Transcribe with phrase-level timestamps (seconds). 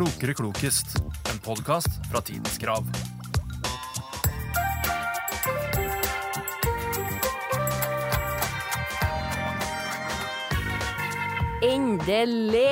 [0.00, 0.94] Klokere klokest,
[1.28, 2.86] en podkast fra Tidens Krav.
[11.60, 12.64] Endelig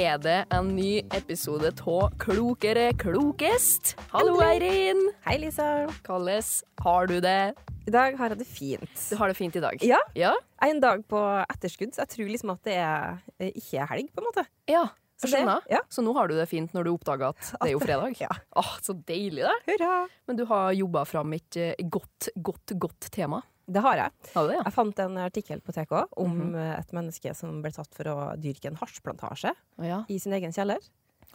[0.00, 3.92] er det en ny episode av Klokere klokest.
[4.14, 5.10] Hallo, Eirin.
[5.28, 5.68] Hei, Lisa.
[6.08, 6.40] Hvordan
[6.86, 7.52] har du det?
[7.84, 8.96] I dag har jeg det fint.
[9.10, 9.76] Du har det fint i dag?
[9.84, 10.00] Ja.
[10.16, 10.32] Ja?
[10.56, 11.20] Jeg er en dag på
[11.52, 14.48] etterskudd, så jeg tror liksom at det er, eh, ikke er helg, på en måte.
[14.72, 14.88] ja.
[15.22, 15.62] Jeg skjønner.
[15.70, 15.80] ja.
[15.88, 18.16] Så nå har du det fint når du oppdager at det er jo fredag?
[18.22, 18.30] Ja.
[18.58, 19.54] Åh, Så deilig, det.
[19.70, 20.08] Hurra!
[20.26, 23.42] Men du har jobba fram et eh, godt, godt, godt tema.
[23.72, 24.10] Det har jeg.
[24.34, 24.64] Har det, ja?
[24.66, 26.80] Jeg fant en artikkel på TK om mm -hmm.
[26.80, 30.04] et menneske som ble tatt for å dyrke en hasjplantasje ja.
[30.08, 30.78] i sin egen kjeller.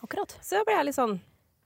[0.01, 0.37] Akkurat.
[0.41, 1.19] Så ble jeg litt sånn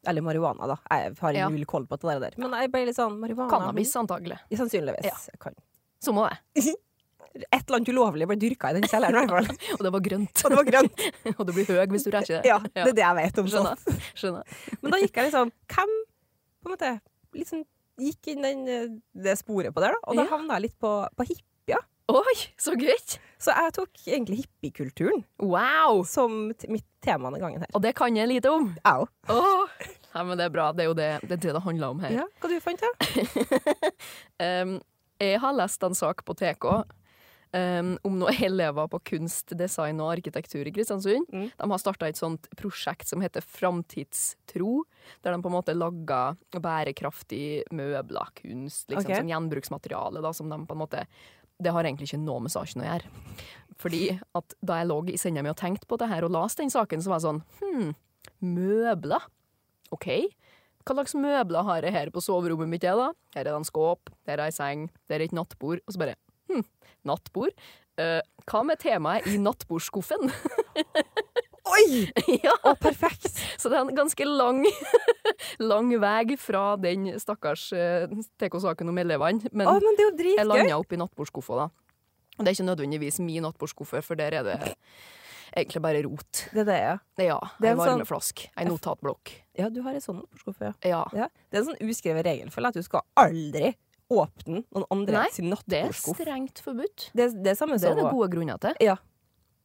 [0.07, 0.77] Eller marihuana, da.
[0.89, 1.49] Jeg har Ja.
[1.49, 2.33] null koll på det der.
[2.37, 4.39] Men jeg ble litt sånn marihuana Cannabis, antagelig.
[4.51, 5.05] Sannsynligvis.
[5.05, 5.13] Ja.
[5.31, 5.53] Jeg Kan.
[5.99, 6.37] Så må det.
[7.31, 9.59] Et eller annet ulovlig ble dyrka i den kjelleren, i hvert fall.
[9.77, 10.41] Og det var grønt.
[10.43, 11.03] Og det var grønt.
[11.37, 12.49] Og du blir høy hvis du ræsjer det.
[12.51, 13.77] Ja, det er det jeg vet om Skjønner.
[13.85, 14.09] sånt.
[14.19, 14.57] Skjønner.
[14.81, 15.93] Men da gikk jeg liksom Hvem
[16.61, 16.91] på en måte
[17.39, 17.63] liksom
[18.01, 20.03] gikk inn den, det sporet på der, da?
[20.09, 20.29] Og da Ja.
[20.33, 21.79] havna jeg litt på, på hippia.
[22.11, 22.97] Oi, så gøy!
[23.39, 26.01] Så jeg tok egentlig hippiekulturen Wow!
[26.09, 27.69] som mitt tema denne gangen her.
[27.77, 28.67] Og det kan jeg lite om.
[28.89, 29.05] Au.
[29.31, 29.69] Oh.
[30.11, 30.65] Nei, men det er bra.
[30.75, 32.17] Det er jo det det, er det, det handler om her.
[32.19, 33.05] Ja, hva du fant du?
[34.43, 34.73] Um,
[35.21, 36.67] jeg har lest en sak på TK
[37.53, 41.27] um, om noen elever på kunst, design og arkitektur i Kristiansund.
[41.31, 41.49] Mm.
[41.57, 44.83] De har starta et sånt prosjekt som heter Framtidstro,
[45.23, 49.21] der de på en måte lager bærekraftig møbler, kunst, liksom, okay.
[49.21, 51.05] sånn gjenbruksmateriale, da, som de på en måte
[51.61, 53.09] Det har egentlig ikke noe med saken å gjøre.
[53.81, 54.05] Fordi
[54.37, 56.73] at da jeg lå i senga mi og tenkte på det her og leste den
[56.73, 57.91] saken, så var jeg sånn Hm,
[58.41, 59.27] møbler?
[59.93, 60.07] OK.
[60.81, 62.81] Hva slags møbler har jeg her på soverommet mitt?
[62.81, 63.11] da?
[63.35, 65.83] Her er det en skåp, der er ei seng, der er et nattbord.
[65.85, 66.17] Og så bare
[66.51, 66.65] hm,
[67.07, 67.55] nattbord?
[67.99, 70.31] Uh, hva med temaet i nattbordskuffen?
[71.71, 72.07] Oi!
[72.45, 73.29] ja, Å, perfekt!
[73.59, 74.63] så det er en ganske lang,
[75.71, 78.09] lang vei fra den stakkars uh,
[78.41, 79.51] TK-saken om elevene.
[79.53, 81.69] Men Å, men det er jo jeg landa opp i nattbordskuffa, da.
[82.37, 84.57] Og det er ikke nødvendigvis min nattbordskuffe, for der er det
[85.51, 86.45] egentlig bare rot.
[86.55, 86.97] Det er det, ja.
[87.19, 89.35] Ja, ei en sånn- varmeflask, ei notatblokk.
[89.59, 90.95] Ja, du har en sånn nattbordskuffe, ja.
[90.95, 91.03] Ja.
[91.25, 91.29] ja.
[91.51, 93.75] Det er en sånn uskrevet regel for deg at du skal aldri
[94.11, 97.09] åpne noen andre Nei, sin Det er strengt forbudt.
[97.15, 98.75] Det, det er Det er det gode grunner til.
[98.83, 98.97] Ja.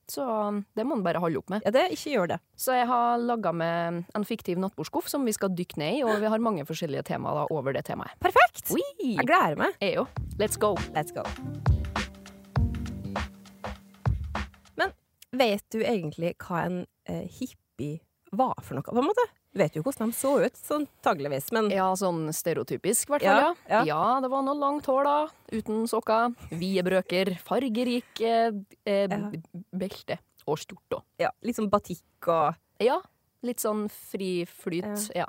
[0.07, 1.65] Så um, det må man bare holde opp med.
[1.67, 2.39] Ja, det ikke gjør det.
[2.55, 6.21] Så jeg har laga med en fiktiv nattbordskuff som vi skal dykke ned i, og
[6.23, 8.15] vi har mange forskjellige temaer over det temaet.
[8.23, 8.71] Perfekt!
[8.71, 8.85] Oi!
[9.03, 9.75] Jeg gleder meg.
[9.83, 10.21] Jeg òg.
[10.39, 10.77] Let's go.
[10.95, 11.27] Let's go.
[14.79, 14.95] Men
[15.35, 17.99] vet du egentlig hva en eh, hippie
[18.37, 19.27] var for noe, på en måte?
[19.57, 23.25] Du vet jo hvordan de så ut, sånn antageligvis, men Ja, sånn stereotypisk, i hvert
[23.25, 23.39] fall.
[23.41, 24.01] Ja, Ja, ja.
[24.21, 25.15] det var noe langt hår, da.
[25.49, 26.35] Uten sokker.
[26.53, 27.31] Vide brøker.
[27.41, 28.51] Fargerik eh,
[28.85, 29.17] eh,
[29.73, 30.19] belte.
[30.47, 31.01] Og stort, da.
[31.19, 33.01] ja, litt sånn batikk og Ja.
[33.43, 35.09] Litt sånn fri flyt.
[35.17, 35.25] Ja.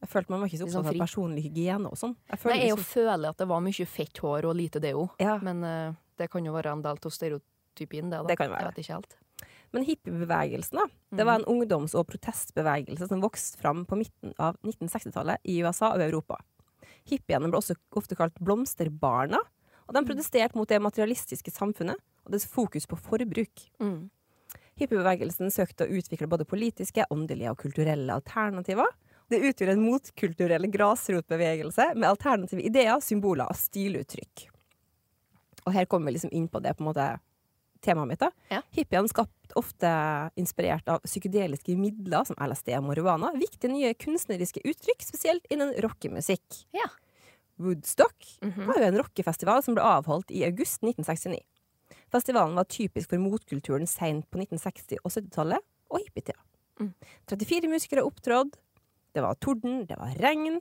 [0.00, 2.14] Jeg følte man var ikke så Litt sånn opptatt av personlig hygiene og sånn.
[2.30, 5.10] Jeg Nei, jeg liksom, føler at det var mye fett hår og lite deo.
[5.18, 8.22] ja, Men eh, det kan jo være en del av stereotypien, det.
[8.22, 8.26] da.
[8.30, 8.62] Det kan være.
[8.62, 9.16] Jeg vet ikke helt.
[9.74, 11.16] Men hippiebevegelsen, da.
[11.16, 15.92] Det var en ungdoms- og protestbevegelse som vokste fram på midten av 1960-tallet i USA
[15.94, 16.38] og Europa.
[17.06, 19.40] Hippiene ble også ofte kalt blomsterbarna,
[19.86, 23.66] og de protesterte mot det materialistiske samfunnet og dets fokus på forbruk.
[23.82, 24.08] Mm.
[24.76, 28.90] Hippiebevegelsen søkte å utvikle både politiske, åndelige og kulturelle alternativer.
[29.30, 34.48] Det utgjorde en motkulturell grasrotbevegelse med alternative ideer, symboler og stiluttrykk.
[35.66, 37.06] Og her kommer vi liksom inn på det på en måte
[37.82, 38.18] temaet mitt.
[38.20, 38.30] da.
[38.50, 38.62] Ja.
[38.72, 39.90] Hippiene skapt ofte
[40.36, 43.32] inspirert av psykedeliske midler som LSD og marihuana.
[43.38, 46.64] Viktige nye kunstneriske uttrykk, spesielt innen rockemusikk.
[46.74, 46.88] Ja.
[47.58, 48.66] Woodstock Mhm.
[48.66, 51.40] var jo en rockefestival som ble avholdt i august 1969.
[52.12, 55.58] Festivalen var typisk for motkulturen seint på 1960- og 70-tallet
[55.90, 56.38] og hippietida.
[56.80, 56.92] Mm.
[57.26, 58.58] 34 musikere opptrådte.
[59.14, 60.60] det var torden, det var regn,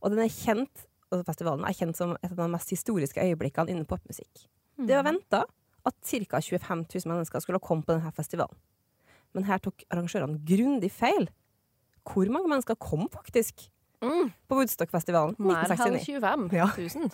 [0.00, 3.68] og den er kjent, og festivalen er kjent som et av de mest historiske øyeblikkene
[3.68, 4.46] innen popmusikk.
[4.78, 5.44] Det var venta
[5.86, 6.40] at ca.
[6.42, 8.56] 25 000 mennesker skulle komme på denne festivalen.
[9.34, 11.28] Men her tok arrangørene grundig feil.
[12.06, 13.68] Hvor mange mennesker kom faktisk
[14.02, 14.28] Mm.
[14.46, 16.04] på Woodstock-festivalen Mer enn 1969?
[16.20, 16.66] 25 Ja.
[16.76, 17.10] 000,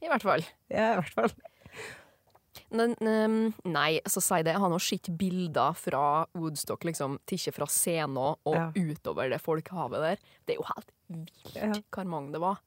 [0.00, 0.40] i hvert fall.
[0.72, 1.34] Ja, i hvert fall.
[2.72, 4.54] Men, um, nei, så si det.
[4.54, 8.70] Jeg har nå sett bilder fra Woodstock, liksom, ikke fra scenen og Ja.
[8.76, 10.16] utover det folkehavet der.
[10.46, 11.72] Det er jo helt vilt Ja.
[11.92, 12.60] hvor mange det var.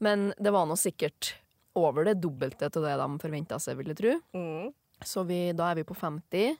[0.00, 1.34] Men det var nå sikkert
[1.76, 4.20] over det dobbelte av det de forventa seg, vil jeg tro.
[4.34, 4.74] Mm.
[5.06, 6.56] Så vi, da er vi på 50.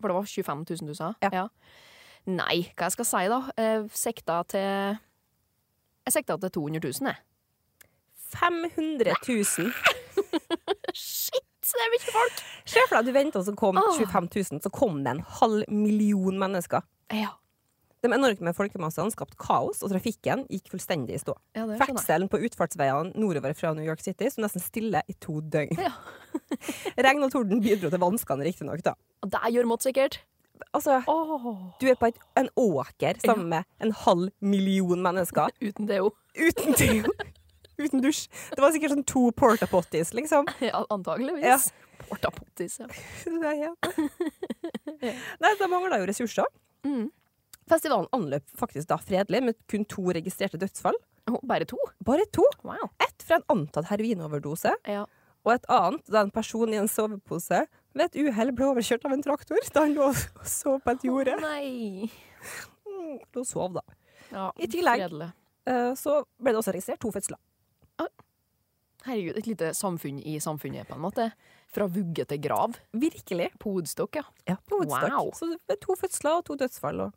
[0.00, 1.12] For det var 25 000 du sa?
[1.22, 1.46] Ja.
[2.24, 3.40] Nei, hva jeg skal si, da?
[3.60, 4.98] Jeg sikta til
[6.04, 7.20] Jeg sikta til 200 000, jeg.
[8.34, 9.70] 500 000.
[10.94, 12.42] Shit, det er mye folk!
[12.68, 14.62] Se for deg du venta, så kom 25 000.
[14.64, 16.84] Så kom det en halv million mennesker.
[17.14, 17.32] Ja.
[18.04, 21.36] De enorme folkemassene skapte kaos, og trafikken gikk fullstendig i stå.
[21.56, 21.64] Ja.
[21.80, 25.78] Ferdselen på utfartsveiene nordover fra New York City sto nesten stille i to døgn.
[25.80, 25.94] Ja.
[27.06, 28.84] Regn og torden bidro til vanskene, riktignok.
[28.84, 30.20] Det gjør Mott sikkert.
[30.74, 31.70] Altså, oh.
[31.80, 36.12] du er på et, en åker sammen med en halv million mennesker uten DO.
[36.38, 37.14] uten DO.
[37.82, 38.28] uten dusj.
[38.54, 40.46] Det var sikkert sånn to porta potties, liksom.
[40.62, 41.44] Ja, antageligvis.
[41.44, 41.98] Ja.
[42.04, 42.88] Porta potties, ja.
[43.24, 43.74] Det er
[45.42, 46.46] Nei, da mangla jo ressurser.
[46.86, 47.08] Mm.
[47.70, 50.96] Festivalen anløp faktisk da fredelig, med kun to registrerte dødsfall.
[51.30, 51.78] Oh, bare to?
[52.04, 52.44] Bare to.
[52.66, 52.90] Wow.
[53.02, 55.06] Ett fra en antatt heroinoverdose, Ja.
[55.44, 57.62] Og et annet da en person i en sovepose
[57.94, 61.04] ved et uhell ble overkjørt av en traktor da han lå og sov på et
[61.06, 61.34] jorde.
[61.36, 62.10] Oh, nei.
[62.88, 63.82] Mm, lå og sov, da.
[64.32, 65.30] Ja, I tillegg- Fredelig.
[65.66, 67.38] Eh, Så ble det også registrert to fødsler.
[69.04, 71.26] Herregud, et lite samfunn i samfunnet, på en måte.
[71.74, 72.78] Fra vugge til grav.
[72.96, 73.50] Virkelig.
[73.60, 74.22] På Woodstock, ja.
[74.48, 75.12] Ja, på Woodstock.
[75.12, 75.28] Wow.
[75.36, 77.02] Så det ble to fødsler og to dødsfall.
[77.04, 77.12] Og...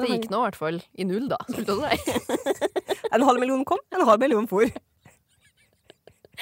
[0.00, 1.36] Det gikk nå i hvert fall i null, da.
[3.16, 4.64] En halv million kom, en halv million for.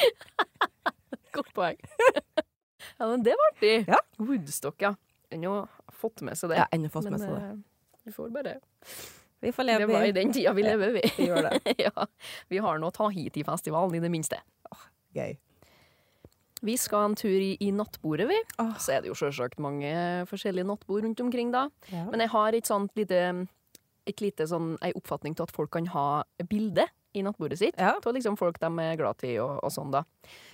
[1.35, 1.79] Godt poeng.
[2.99, 3.75] ja, men det var artig.
[3.91, 4.01] Ja.
[4.19, 4.95] Woodstock, ja.
[5.35, 5.57] Ennå
[5.93, 6.61] fått med seg det.
[6.63, 7.41] Ja, ennå fått med seg det.
[7.43, 7.57] eh,
[8.05, 8.59] vi får bare
[9.41, 11.03] Vi får leve Det var i i den tida vi lever, vi.
[11.17, 11.75] Vi gjør det.
[11.87, 12.07] ja.
[12.49, 14.41] Vi har nå Tahiti-festivalen, i det minste.
[15.15, 15.35] Gøy.
[16.65, 18.39] Vi skal en tur i, i nattbordet, vi.
[18.63, 18.77] Åh.
[18.81, 19.91] Så er det jo selvsagt mange
[20.31, 21.67] forskjellige nattbord rundt omkring, da.
[21.93, 22.07] Ja.
[22.09, 23.21] Men jeg har et sånt lite
[24.05, 26.07] et lite sånn, ei oppfatning til at folk kan ha
[26.51, 27.79] bilde i nattbordet sitt.
[27.79, 27.95] Ja.
[27.97, 30.05] Av liksom folk de er glad i og, og sånn, da.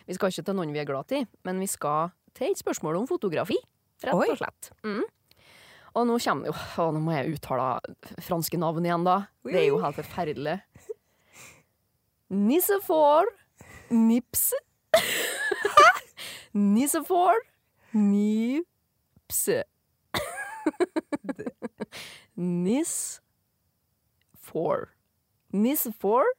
[0.07, 3.01] Vi skal ikke til noen vi er glad i, men vi skal til et spørsmål
[3.01, 3.59] om fotografi,
[4.05, 4.71] rett og slett.
[4.87, 5.03] Mm.
[5.91, 7.71] Og nå kommer jo Å, nå må jeg uttale
[8.23, 9.17] franske navn igjen, da.
[9.47, 10.61] Det er jo helt forferdelig.
[12.31, 13.27] Nissefor
[13.91, 14.53] Nips
[16.55, 17.43] Nissefor
[17.91, 19.49] Nips.
[22.39, 22.95] Nis
[24.39, 24.93] For
[25.51, 26.31] Nissefor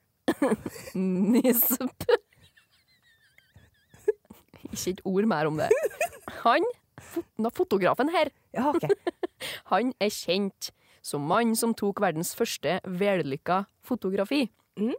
[0.95, 1.81] Nisp
[4.71, 5.69] Ikke et ord mer om det.
[6.45, 6.65] Han,
[7.01, 7.25] fo-
[7.57, 8.89] fotografen her, Ja, okay.
[9.71, 10.71] han er kjent
[11.03, 14.45] som mannen som tok verdens første vellykka fotografi.
[14.79, 14.93] Mm.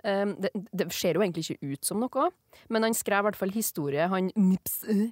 [0.00, 2.30] Um, det, det ser jo egentlig ikke ut som noe,
[2.72, 5.04] men han skrev i hvert fall historie, han Nips, uh,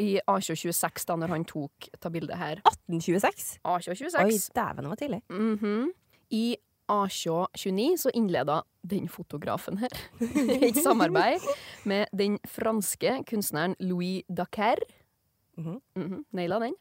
[0.00, 2.62] i A226 da når han tok ta bildet her.
[2.64, 3.48] 1826.
[3.66, 4.48] Oi, A226.
[4.56, 5.20] dæven, det var tidlig.
[5.28, 5.90] Mhm.
[6.38, 6.44] I
[6.88, 9.92] A229 så innleda den fotografen her
[10.68, 11.44] et samarbeid
[11.88, 14.80] med den franske kunstneren Louis Daquer.
[15.58, 16.24] Mm -hmm.
[16.30, 16.74] Naila den.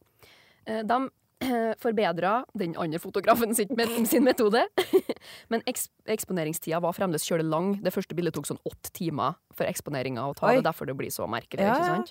[0.66, 1.10] Eh, De
[1.42, 4.68] eh, forbedra den andre fotografen sin, metode.
[5.50, 7.84] Men eks eksponeringstida var fremdeles kjølig lang.
[7.84, 10.48] Det første bildet tok sånn åtte timer for eksponeringa å ta.
[10.48, 11.64] Det er derfor det blir så merkelig.
[11.64, 12.04] Ja?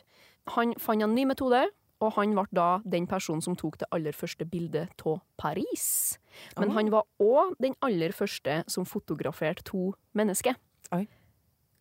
[0.56, 1.66] Han fant en ny metode,
[2.00, 6.18] og han ble da den personen som tok det aller første bildet av Paris.
[6.58, 10.58] Men han var òg den aller første som fotograferte to mennesker.
[10.92, 11.06] Oi.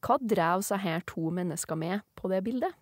[0.06, 2.74] Hva drev seg her to mennesker med på det bildet?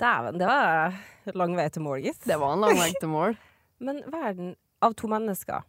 [0.00, 0.94] Dæven, det var
[1.36, 2.22] lang vei til mål, gitt.
[2.24, 3.36] Det var en lang vei til mål.
[3.84, 5.66] Men verden av to mennesker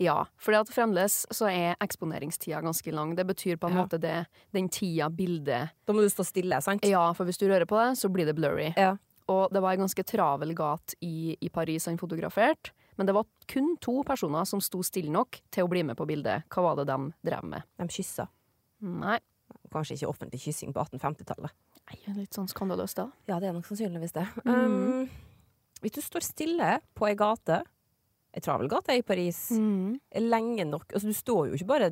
[0.00, 3.14] Ja, for fremdeles så er eksponeringstida ganske lang.
[3.18, 3.82] Det betyr på en Ja.
[3.84, 6.84] måte det, den tida bildet Da må du stå stille, sant?
[6.86, 8.72] Ja, for hvis du rører på det, så blir det blurry.
[8.76, 8.96] Ja.
[9.32, 12.70] Og det var ei ganske travel gate i, i Paris han fotograferte.
[12.96, 16.06] Men det var kun to personer som sto stille nok til å bli med på
[16.08, 16.46] bildet.
[16.52, 17.66] Hva var det de drev med?
[17.76, 18.28] De kyssa.
[18.86, 19.18] Nei,
[19.72, 21.52] Kanskje ikke offentlig kyssing på 1850-tallet.
[21.86, 23.10] Nei, litt sånn skandaløst, da.
[23.28, 24.24] Ja, det er nok sannsynligvis det.
[24.46, 24.54] Mm.
[24.56, 25.42] Um,
[25.82, 27.60] hvis du står stille på ei gate,
[28.34, 31.90] ei travel gate i Paris, lenge nok Altså, du står jo ikke bare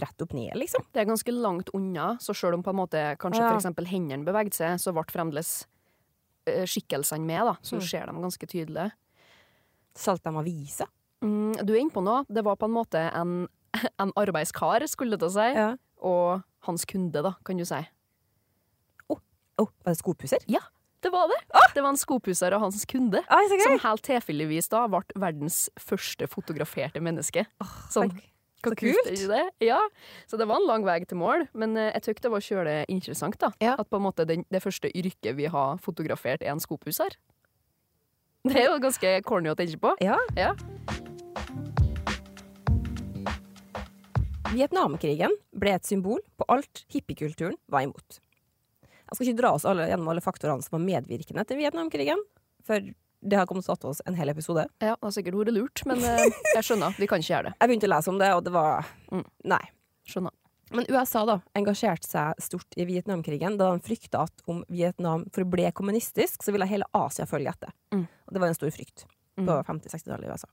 [0.00, 0.86] rett opp ned, liksom.
[0.94, 3.52] Det er ganske langt unna, så selv om på en måte kanskje Ja.
[3.58, 5.66] eksempel hendene beveget seg, så ble fremdeles
[6.68, 7.54] skikkelsene med, da.
[7.62, 7.80] Så Mm.
[7.80, 8.90] du ser dem ganske tydelig.
[9.96, 10.86] Solgte de aviser?
[11.22, 12.24] Mm, du er inne på noe.
[12.30, 13.48] Det var på en måte en,
[13.98, 15.76] en arbeidskar, skulle det til å si, Ja.
[16.00, 17.80] og hans kunde, da, kan du si.
[19.10, 19.16] Å,
[19.58, 20.44] var det skopusser?
[21.00, 21.36] Det var det!
[21.74, 23.22] Det var en skopusser og hans kunde.
[23.28, 27.46] ah, Som helt tilfeldigvis da ble verdens første fotograferte menneske.
[27.92, 28.10] Sånn.
[28.60, 29.10] Så kult.
[29.30, 29.44] det?
[29.64, 29.80] Ja,
[30.28, 32.76] så det var en lang vei til mål, men eh, jeg syntes det var kjølig
[32.92, 33.38] interessant.
[33.40, 33.52] da.
[33.60, 33.76] Ja.
[33.80, 37.16] At på en måte den, det første yrket vi har fotografert, er en skopusser.
[38.48, 39.92] Det er jo ganske corny å tenke på.
[40.00, 40.16] Ja.
[40.32, 40.54] Ja.
[44.50, 48.18] Vietnamkrigen ble et symbol på alt hippiekulturen var imot.
[49.10, 52.20] Jeg skal ikke dra oss alle, gjennom alle faktorene som var medvirkende til Vietnamkrigen,
[52.66, 52.88] for
[53.22, 54.66] det har kommet satt oss en hel episode.
[54.80, 56.22] Ja, det har sikkert vært lurt, men eh,
[56.56, 56.94] jeg skjønner.
[56.98, 57.54] Vi kan ikke gjøre det.
[57.60, 59.24] Jeg begynte å lese om det, og det var Mm.
[59.44, 59.62] Nei.
[60.08, 60.32] Skjønner.
[60.70, 65.72] Men USA da, engasjerte seg stort i Vietnamkrigen da de frykta at om Vietnam forble
[65.74, 67.72] kommunistisk, så ville hele Asia følge etter.
[67.92, 68.04] Mm.
[68.06, 69.06] Og det var en stor frykt
[69.38, 69.46] Mm.
[69.46, 70.48] på 50-60-tallet i USA.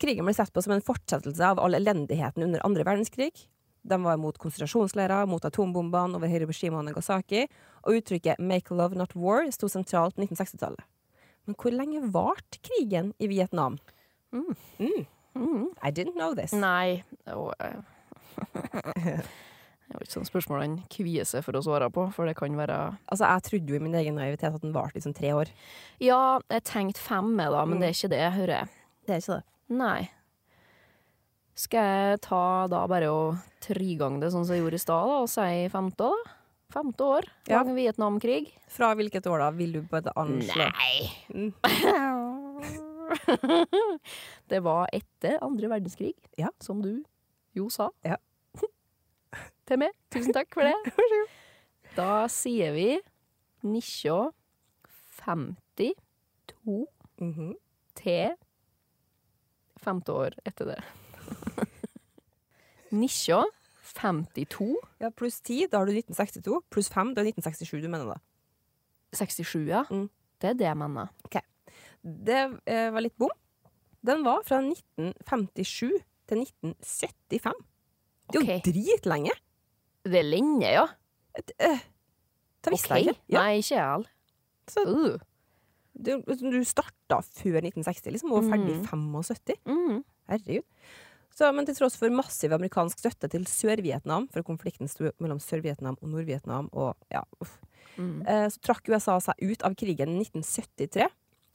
[0.00, 3.32] Krigen ble sett på som en fortsettelse av all elendigheten under andre verdenskrig.
[3.82, 7.46] De var mot konsentrasjonsleirer, mot atombombene over Hiroshima og Nagasaki,
[7.84, 10.80] og uttrykket 'make love, not war' sto sentralt på 1960-tallet.
[11.48, 13.78] Men hvor lenge varte krigen i Vietnam?
[14.36, 14.50] Mm.
[14.78, 15.06] Mm.
[15.38, 15.66] Mm.
[15.80, 16.52] I didn't know this.
[16.52, 17.78] Nei eh,
[19.88, 22.34] Det er jo ikke sånn spørsmål han kvier seg for å svare på, for det
[22.36, 22.76] kan være
[23.08, 25.48] Altså, Jeg trodde jo i min egen naivitet at den varte liksom tre år.
[26.04, 27.80] Ja, jeg tenkte fem, med da, men Mm.
[27.80, 28.68] det er ikke det, hører jeg.
[29.08, 29.44] Det er ikke det.
[29.80, 30.10] Nei.
[31.58, 35.28] Skal jeg ta da bare og trigange det sånn som jeg gjorde i stad, og
[35.32, 36.36] si femte, da?
[36.72, 37.62] Femte år, Ja.
[37.62, 38.58] lang Vietnamkrig.
[38.68, 39.50] Fra hvilket år da?
[39.50, 40.68] Vil du bare anslå?
[40.68, 41.10] Nei!
[41.32, 41.54] Mm.
[44.52, 46.48] det var etter andre verdenskrig, Ja.
[46.60, 47.04] som du
[47.56, 47.90] jo sa.
[48.04, 48.16] Ja.
[49.66, 49.90] Til meg.
[50.12, 50.74] Tusen takk for det.
[51.96, 53.00] Da sier vi
[53.64, 55.94] 1952
[57.18, 57.54] -hmm.
[57.94, 58.34] til
[59.80, 60.82] femte år etter det.
[63.98, 66.62] 1952 Ja, pluss 10, da har du 1962.
[66.70, 68.18] Pluss 5, da er 1967 du mener da.
[69.18, 69.82] 67, ja.
[69.90, 70.08] Mm.
[70.40, 71.08] Det er det jeg mener.
[72.04, 72.38] Det
[72.70, 73.32] eh, var litt bom.
[74.06, 77.64] Den var fra 1957 til 1975.
[78.28, 78.62] Det er jo Ok.
[78.68, 79.32] dritlenge!
[80.04, 80.84] Det er lenge, ja.
[81.36, 81.80] Et, eh,
[82.64, 83.16] Det visste jeg Ok.
[83.16, 83.20] ikke.
[83.34, 84.08] Ja, Nei, ikke jeg heller.
[84.68, 85.18] så Uh.
[85.98, 88.86] du, du starta før 1960, liksom, og var ferdig i Mm.
[88.86, 89.56] 75.
[89.66, 90.04] Mm.
[90.28, 90.62] Herregud.
[91.38, 95.94] Så, men til tross for massiv amerikansk støtte til Sør-Vietnam, for konflikten sto mellom Sør-Vietnam
[96.02, 97.58] og Nord-Vietnam, og ja, uff,
[97.98, 98.22] Mm.
[98.28, 101.08] eh, så trakk USA seg ut av krigen i 1973.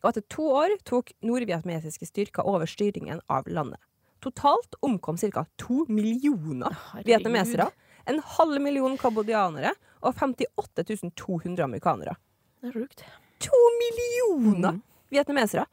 [0.04, 3.80] Og etter to år tok nordvietnamesiske styrker over styringen av landet.
[4.20, 5.46] Totalt omkom ca.
[5.58, 7.06] to millioner Herregud.
[7.06, 7.70] vietnamesere,
[8.08, 9.72] en halv million kambodjanere
[10.02, 12.16] og 58 200 amerikanere.
[12.62, 13.04] Det er sjukt.
[13.40, 14.82] To millioner Mm.
[15.12, 15.66] vietnamesere!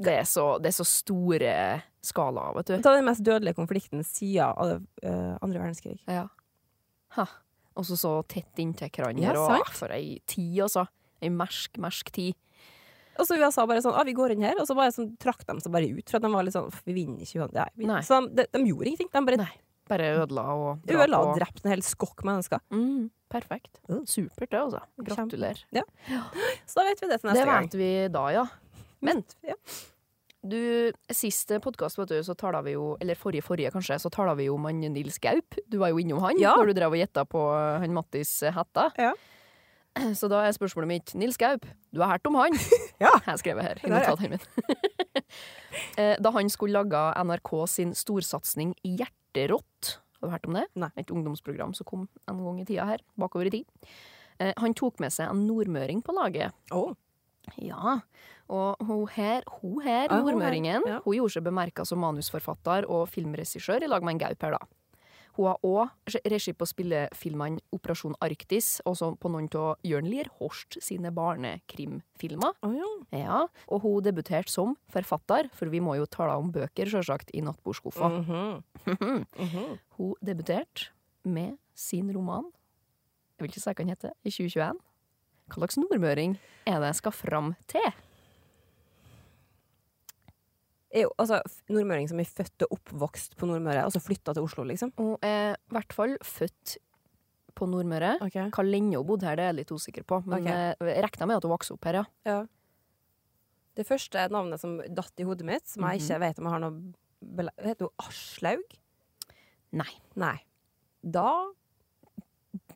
[0.00, 1.54] Det er, så, det er så store
[2.02, 2.76] skalaer, vet du.
[2.84, 5.98] Ta den mest dødelige konflikten siden eh, andre verdenskrig.
[6.08, 6.26] Ja.
[7.76, 9.24] Og så så tett inntil hverandre.
[9.24, 10.86] Ja, for ei tid, altså.
[11.20, 12.34] Ei mersk, mersk tid.
[13.20, 15.42] Og så USA bare sånn ah, 'Vi går inn her', og så bare sånn, trakk
[15.44, 16.08] de seg bare ut.
[16.08, 17.50] For at de var litt sånn 'Vi vinner ikke.
[17.52, 19.10] Nei, vi- Så de, de, de gjorde ingenting.
[19.12, 19.50] De bare.
[19.90, 22.60] Bare ødela og ødela og drepte en hel skokk mennesker.
[22.70, 23.80] Mm, perfekt.
[23.90, 24.06] Mm.
[24.06, 24.80] Supert, det, altså.
[25.02, 25.64] Gratulerer.
[26.66, 27.64] Så da vet vi det til Det neste gang.
[27.66, 28.46] vet vi da, ja.
[29.02, 29.54] Men Ja.
[30.46, 34.54] du, siste podkast, så tala vi jo Eller forrige, forrige, kanskje, så tala vi jo
[34.54, 35.54] om Nils Gaup.
[35.68, 36.54] Du var jo innom han Ja.
[36.56, 37.44] når du drev og gjetta på
[37.80, 38.90] han Mattis hetta.
[38.98, 39.12] Ja.
[40.14, 42.52] Så da er spørsmålet mitt Nils Gaup, du har hørt om han?
[43.00, 43.10] Ja.
[43.26, 44.40] Jeg skrev her i notatene mine.
[45.96, 49.98] Eh, da han skulle lage NRK sin storsatsing Hjerterått.
[50.20, 50.64] Har du hørt om det?
[50.74, 50.88] Nei.
[50.98, 53.66] Et ungdomsprogram som kom en gang i tida her, bakover i tid.
[54.40, 56.52] Eh, Han tok med seg en nordmøring på laget.
[56.74, 56.94] Å,
[57.58, 58.00] Ja,
[58.50, 60.98] og hun her, hun her Ja, nordmøringen, ja.
[61.04, 64.62] hun gjorde seg bemerka som manusforfatter og filmregissør i lag med en gaup her, da.
[65.36, 70.76] Hun har òg regi på spillefilmene Operasjon Arktis, og på noen av Jørn Lier Horst
[70.82, 72.58] sine barnekrimfilmer.
[72.66, 72.90] Oh, ja.
[73.14, 73.40] Ja,
[73.70, 78.08] og hun debuterte som forfatter, for vi må jo tale om bøker, sjølsagt, i nattbordskuffa.
[78.08, 78.24] Mm
[78.84, 79.76] -hmm.
[79.96, 80.90] Hun debuterte
[81.24, 82.44] med sin roman,
[83.38, 84.80] jeg vil ikke si hva den heter, i 2021.
[85.50, 87.90] Hva slags nordmøring er det jeg skal fram til?
[90.90, 91.38] Er jo, altså,
[91.70, 94.90] nordmøring som er født og oppvokst på Nordmøre, og så flytta til Oslo, liksom.
[94.98, 96.78] Hun er i hvert fall født
[97.54, 98.16] på Nordmøre.
[98.26, 98.48] Okay.
[98.50, 100.72] Hva lenge hun bodde her, det er jeg litt usikker på, men okay.
[100.80, 102.04] jeg regna med at hun vokste opp her, ja.
[102.26, 102.40] Ja.
[103.78, 106.04] Det første navnet som datt i hodet mitt, som jeg Mhm.
[106.08, 106.94] ikke vet om jeg har noe
[107.60, 108.62] Heter hun Aslaug?
[109.76, 109.92] Nei.
[110.16, 110.38] Nei.
[111.04, 111.50] Da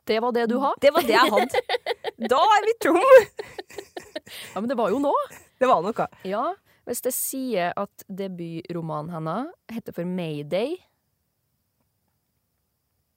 [0.06, 0.74] Det var det du har?
[0.80, 1.60] Det var det jeg hadde.
[2.20, 3.00] Da er vi tom!
[4.54, 5.12] Ja, men det var jo nå.
[5.60, 6.06] Det var noe.
[6.24, 6.46] Ja,
[6.88, 10.78] hvis jeg sier at debutromanen hennes heter for Mayday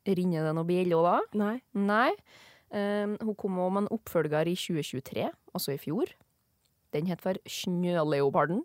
[0.08, 1.16] Ringer det noe bjelle da?
[1.36, 1.56] Nei.
[1.76, 2.12] Nei.
[2.72, 5.26] Um, hun kom også med en oppfølger i 2023,
[5.56, 6.12] altså i fjor.
[6.96, 8.62] Den het for Snøleoparden.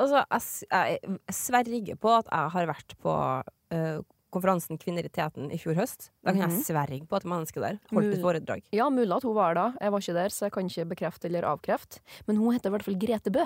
[0.00, 3.14] Altså, jeg, jeg, sverger på at jeg har vært på
[3.72, 4.00] eh,
[4.34, 6.10] konferansen Kvinner i teten i fjor høst.
[6.24, 6.50] Da kan Mhm.
[6.58, 8.62] jeg sverge på at mennesket der holdt et foredrag.
[8.74, 9.66] Ja, mulig at hun var da.
[9.80, 12.00] Jeg var ikke der, så jeg kan ikke bekrefte eller avkrefte.
[12.26, 13.44] Men hun heter i hvert fall Grete Bø.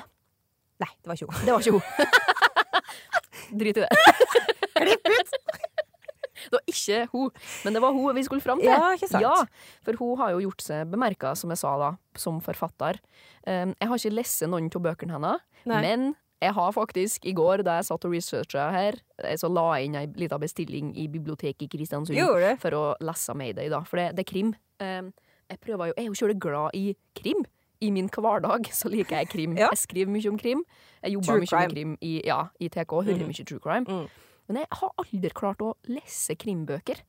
[0.81, 1.45] Nei, det var ikke hun.
[1.45, 1.83] Det var ikke hun.
[3.59, 3.89] Drit i det.
[4.79, 5.33] Klipp ut!
[6.39, 7.31] Det var ikke hun,
[7.67, 8.71] men det var hun vi skulle fram til.
[8.71, 9.25] Ja, ikke sant?
[9.25, 9.35] Ja,
[9.85, 13.01] for hun har jo gjort seg bemerka, som jeg sa da, som forfatter.
[13.45, 17.63] Um, jeg har ikke lest noen av bøkene hennes, men jeg har faktisk i går,
[17.67, 18.99] da jeg satt og researcha her,
[19.37, 22.17] så la jeg inn ei lita bestilling i biblioteket i Kristiansund
[22.63, 23.81] for å lese Mayday, da.
[23.89, 24.53] For det, det er krim.
[24.79, 25.13] Um,
[25.51, 26.85] jeg prøver jo, jeg er jo kjølig glad i
[27.19, 27.45] krim.
[27.81, 29.53] i min hverdag så liker jeg krim.
[29.57, 29.69] Ja.
[29.71, 30.65] Jeg skriver mye om krim.
[31.03, 33.29] Jeg jobber mye med krim i, ja, i TK, hører Mm.
[33.31, 33.87] mye true crime.
[33.87, 34.09] Mm.
[34.49, 37.03] Men jeg har aldri klart å lese krimbøker.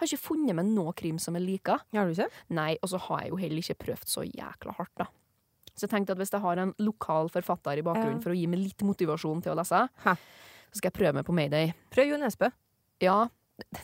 [0.00, 1.78] Har ikke funnet meg noe krim som jeg liker.
[1.94, 2.28] Har du ikke?
[2.50, 5.06] Nei, og så har jeg jo heller ikke prøvd så jækla hardt, da.
[5.74, 8.24] Så jeg tenkte at hvis jeg har en lokal forfatter i bakgrunnen Ja.
[8.24, 10.14] for å gi meg litt motivasjon til å lese, Hæ.
[10.72, 11.72] så skal jeg prøve meg på Mayday.
[11.90, 12.50] Prøv Jo Nesbø.
[13.00, 13.28] Ja,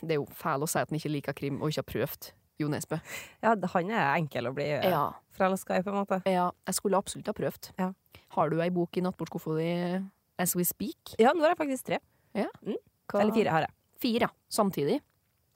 [0.01, 2.31] det er jo fæl å si at en ikke liker krim og ikke har prøvd
[2.59, 2.99] Jo Nesbø.
[3.41, 6.21] Ja, han er enkel å bli eh, Ja, forelska i, på en måte.
[6.27, 7.71] ja, jeg skulle absolutt ha prøvd.
[7.79, 7.93] Ja.
[8.35, 10.05] Har du ei bok i nattbordskuffa di
[10.37, 11.15] as we speak?
[11.17, 11.99] Ja, nå har jeg faktisk tre.
[12.35, 13.71] Hva- Eller fire har jeg.
[13.99, 14.29] Fire, ja.
[14.49, 15.01] Samtidig?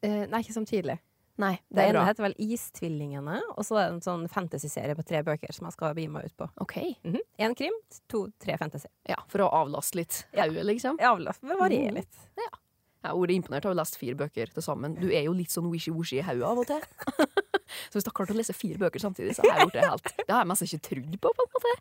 [0.01, 0.97] Eh, nei, ikke samtidig.
[1.41, 2.05] Nei, det Det er ene bra.
[2.05, 5.73] heter vel Istvillingene, og så er det en sånn fantasyserie på tre bøker som jeg
[5.73, 6.49] skal begi meg ut på.
[6.61, 6.75] OK.
[7.39, 7.73] Én krim,
[8.07, 8.87] to, tre fantasy.
[9.09, 10.45] Ja, for å avlaste litt Ja.
[10.45, 10.99] hodet, liksom.
[11.01, 11.89] Ja, avlaste, det litt.
[11.89, 11.95] Mm.
[11.95, 12.19] litt.
[13.03, 14.93] Jeg har vært imponert av å lest fire bøker til sammen.
[14.95, 16.79] Du er jo litt sånn wishy-washy i hodet av og til.
[17.89, 19.83] så hvis du har klart å lese fire bøker samtidig, så har jeg gjort det
[19.83, 21.73] helt Det har jeg mest ikke trodd på, på en måte.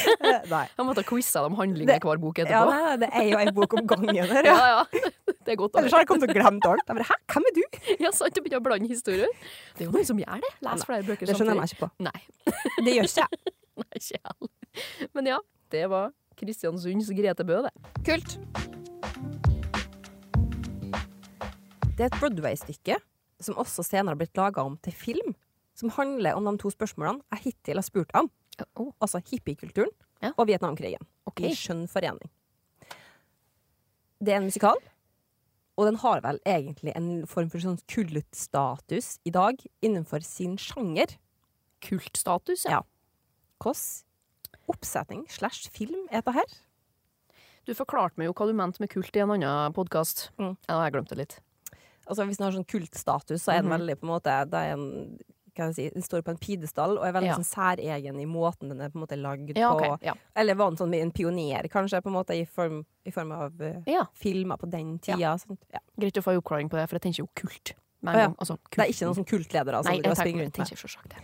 [0.54, 0.62] Nei.
[0.72, 2.72] Jeg måtte ha quiza dem handling i hver bok Ja, etterpå.
[2.72, 4.80] nei, det er jo ei bok om gangen her, Ja, ja.
[4.88, 5.12] ja.
[5.44, 5.76] Det er godt.
[5.80, 6.82] Ellers har jeg kommet til å glemme alt.
[6.88, 7.62] Jeg bare, Hæ, hvem er du?
[8.06, 9.30] Ja, sant, du begynner å blande historier.
[9.76, 10.52] Det er jo noen som gjør det.
[10.64, 11.32] Les flere bøker samtidig.
[11.32, 11.92] Det skjønner jeg meg ikke på.
[12.08, 12.84] Nei.
[12.84, 13.56] Det gjør ikke jeg.
[13.84, 14.52] Nei, ikke jeg.
[15.16, 15.40] Men ja,
[15.76, 17.74] det var Kristiansunds Grete Bø, det.
[18.06, 18.79] Kult.
[22.00, 22.94] Det er et Broadway-stykke
[23.44, 25.34] som også senere har blitt laga om til film,
[25.76, 28.30] som handler om de to spørsmålene jeg hittil har spurt om.
[28.80, 29.92] Oh, Altså hippiekulturen
[30.22, 30.30] Ja.
[30.38, 31.04] og Vietnamkrigen.
[31.26, 31.50] Okay.
[31.50, 32.30] I skjønn forening.
[34.16, 34.80] Det er en musikal,
[35.76, 41.18] og den har vel egentlig en form for sånn kultstatus i dag innenfor sin sjanger.
[41.84, 42.80] Kultstatus, ja.
[42.80, 42.82] Ja.
[43.60, 46.58] Hvilken oppsetning slash film er dette her?
[47.66, 50.30] Du forklarte meg jo hva du mente med kult i en annen podkast.
[50.40, 50.56] Mm.
[50.66, 51.40] Ja, jeg glemte det litt.
[52.10, 53.78] Altså Hvis den har sånn kultstatus, så er den Mhm.
[53.78, 55.18] veldig på en måte det er en,
[55.54, 57.36] kan jeg si, Den står på en pidestall og er veldig Ja.
[57.36, 59.98] sånn særegen i måten den er på en måte lagd Ja, på.
[60.02, 60.14] Ja.
[60.36, 63.52] Eller var den sånn en pioner, kanskje, på en måte i form, i form av
[63.60, 65.36] uh, filmer på den tida.
[65.38, 65.58] Sånt.
[65.72, 65.78] Ja.
[65.98, 67.74] Greit å få en oppklaring på det, for jeg tenker jo kult.
[68.02, 68.34] Å.
[68.38, 70.66] Altså, Det er ikke noen sånn kultledere som tenker, springer rundt med.
[70.66, 71.18] tenker selvsagt det.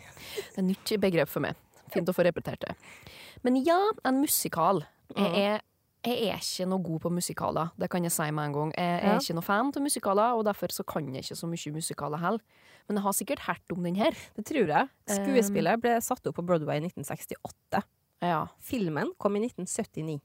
[0.54, 1.54] Det er nytt begrep for meg.
[1.90, 2.74] Fint å få repetert det.
[3.44, 4.84] Men ja, en musikal.
[5.16, 5.36] Jeg Mm.
[5.38, 5.60] er,
[6.06, 8.72] jeg er ikke noe god på musikaler, det kan jeg si med en gang.
[8.76, 9.18] Jeg er Ja.
[9.18, 12.40] ikke noe fan av musikaler, og derfor så kan jeg ikke så mye musikaler heller.
[12.88, 14.12] Men jeg har sikkert hørt om den her.
[14.36, 14.88] Det tror jeg.
[15.10, 17.82] Um, Skuespillet ble satt opp på Broadway i 1968.
[18.22, 18.46] Ja.
[18.60, 20.20] Filmen kom i 1979.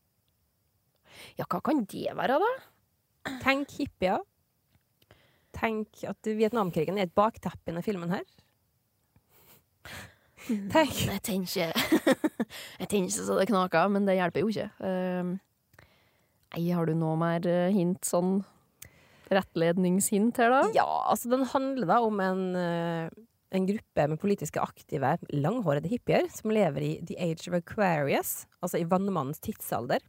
[1.38, 2.52] ja, hva kan det være, da?
[3.42, 4.22] Tenk hippier.
[5.54, 8.24] Tenk at Vietnamkrigen er et bakteppe i denne filmen her.
[10.72, 10.96] Tenk.
[11.06, 11.74] Jeg tenker
[12.82, 14.70] Jeg tenker så det knaker, men det hjelper jo ikke.
[14.82, 15.36] Um,
[16.52, 18.42] Nei, har du noe mer eh, hint, sånn
[19.32, 20.62] rettledningshint her, da?
[20.76, 23.08] Ja, altså den handler da om en, eh,
[23.56, 28.82] en gruppe med politiske aktive, langhårede hippier som lever i the age of Aquarius, altså
[28.82, 30.04] i vannmannens tidsalder.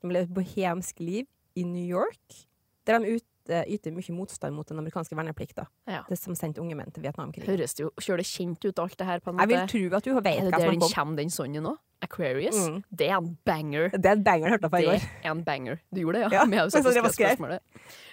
[0.00, 2.46] De lever et bohemsk liv i New York,
[2.88, 5.66] der de ut, yter mye motstand mot den amerikanske verneplikta.
[5.86, 6.02] Ja.
[6.08, 7.48] Det som sendte unge menn til Vietnamkrigen.
[7.48, 10.04] Høres det jo det kjent ut, alt det her, på en Jeg vil tro at
[10.04, 10.92] du vet hva som er på.
[10.94, 11.76] kommer, den sånn nå?
[12.04, 12.56] Aquarius?
[12.68, 12.82] Mm.
[12.90, 13.90] Det er en banger.
[13.96, 15.80] Det er en banger jeg på i Det er en banger.
[15.90, 16.44] Du gjorde det, ja?
[16.44, 17.36] Ja, har det det jeg skrev.
[17.36, 17.60] spørsmålet.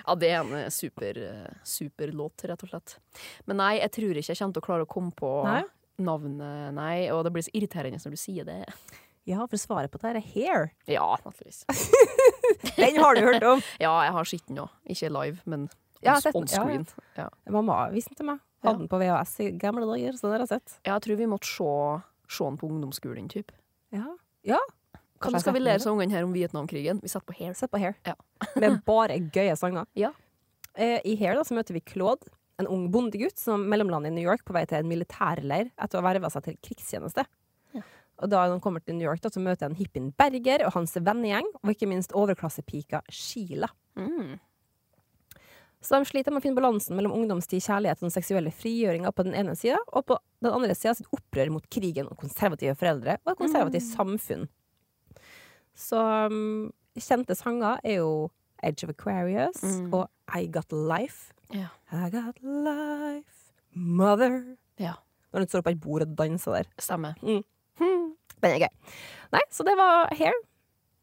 [0.06, 2.98] Ja, det er en eh, super, eh, super låt, rett og slett.
[3.46, 5.64] Men nei, jeg tror ikke jeg kommer til å klare å komme på Nei?
[6.00, 6.98] navnet, nei.
[7.14, 8.62] Og det blir så irriterende når du sier det.
[9.30, 10.72] Ja, for svaret på det her er Hair.
[10.88, 11.64] Ja, naturligvis.
[12.78, 13.64] Den har du hørt om.
[13.84, 14.74] Ja, jeg har sett den òg.
[14.90, 15.70] Ikke live, men
[16.04, 16.86] Ja, on, screen.
[17.16, 18.42] Ja, Mamma viste den til meg.
[18.64, 20.78] Hadde den på VHS i gamle dager, så det har jeg sett.
[20.88, 21.72] Jeg tror vi måtte se,
[22.32, 23.56] se den på ungdomsskolen, type.
[23.96, 24.06] Ja.
[24.48, 24.60] ja.
[25.24, 27.00] Kanskje skal vi lære seg ungene her om Vietnamkrigen?
[27.04, 27.56] Vi setter på Hair.
[27.60, 27.96] Sett på Hair.
[28.08, 28.16] Ja.
[28.62, 29.88] Med bare gøye sanger.
[30.00, 30.12] Ja.
[30.76, 34.26] Eh, I Hair da, så møter vi Claude, en ung bondegutt som mellomlander i New
[34.26, 37.26] York på vei til en militærleir etter å ha verva seg til krigstjeneste.
[38.24, 40.96] Og da han kommer til New York, da, så møter han hippien Berger og hans
[40.96, 43.68] vennegjeng, og ikke minst overklassepika Sheila.
[44.00, 44.38] Mm.
[45.84, 49.26] Så de sliter med å finne balansen mellom ungdomstid, kjærlighet og den seksuelle frigjøringa på
[49.28, 53.18] den ene sida, og på den andre sida sitt opprør mot krigen og konservative foreldre
[53.26, 54.46] og et konservativt samfunn.
[55.76, 56.00] Så
[56.32, 58.30] um, kjente sanger er jo
[58.64, 59.90] Edge of Aquarius Mm.
[59.94, 60.08] og
[60.40, 61.34] I Got Life.
[61.52, 61.68] Ja.
[61.92, 64.96] I got life, mother ja.
[65.34, 66.70] Når hun står på et bord og danser der.
[66.82, 67.14] Stemmer.
[68.44, 68.94] Den er gøy.
[69.34, 70.36] Nei, så det var Hair.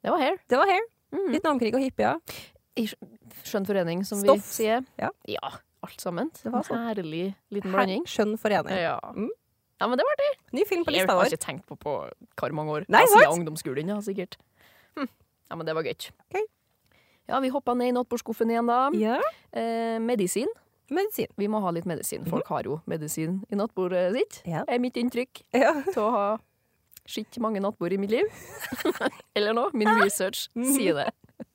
[0.04, 0.38] Det var Hair.
[0.48, 0.86] Det var Hair.
[1.10, 1.26] Mm.
[1.34, 2.20] Vietnamkrig og hippier.
[2.78, 2.84] I
[3.42, 4.44] skjønn forening, som Stoff.
[4.46, 4.84] vi sier.
[5.00, 5.10] Ja.
[5.82, 6.30] alt sammen.
[6.36, 6.86] Det var En sånn.
[6.90, 8.04] herlig liten blanding.
[8.06, 8.76] Skjønn forening.
[8.76, 8.98] Ja.
[9.16, 9.30] Mm.
[9.80, 10.30] ja, men det var det.
[10.52, 11.94] Ny film på Jeg lista har ikke tenkt på på
[12.36, 12.84] hvor mange år.
[12.88, 14.36] Nei, Ja, siden ungdomsskolen, ja, sikkert.
[14.96, 15.08] Hm.
[15.50, 16.10] Ja, men det var gøy.
[16.28, 16.44] Okay.
[17.28, 18.90] Ja, vi hoppa ned i nattbordskuffen igjen, da.
[18.94, 19.18] Ja.
[19.52, 20.48] Eh, medisin.
[20.90, 21.28] Medisin.
[21.38, 22.24] Vi må ha litt medisin.
[22.26, 24.42] Folk har jo medisin i nattbordet sitt.
[24.44, 24.64] Ja.
[24.68, 25.42] er mitt inntrykk.
[25.54, 25.72] Ja.
[25.92, 26.38] Til å ha
[27.10, 28.28] Skitt mange nattbord i mitt liv.
[29.36, 29.72] Eller noe.
[29.74, 31.08] Min research sier det.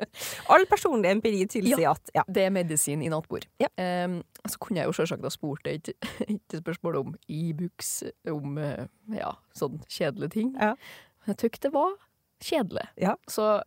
[0.51, 2.23] All personlig empiri tilsier at ja.
[2.27, 3.45] Det er medisin i nattbord.
[3.61, 3.69] Ja.
[3.77, 5.93] Um, så kunne jeg jo selvsagt ha spurt deg
[6.27, 10.51] et spørsmål om Ibux, om eh, ja, sånn kjedelige ting.
[10.59, 10.75] Ja.
[11.29, 11.95] Jeg tykte det var
[12.43, 12.85] kjedelig.
[13.01, 13.15] Ja.
[13.31, 13.63] Så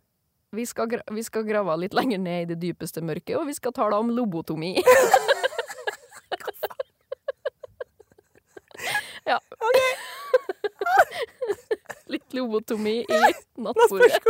[0.54, 3.74] vi skal, vi skal grave litt lenger ned i det dypeste mørket, og vi skal
[3.76, 4.76] tale om lobotomi.
[9.28, 9.38] ja.
[12.12, 13.20] Litt lobotomi i
[13.60, 14.20] nattbordet.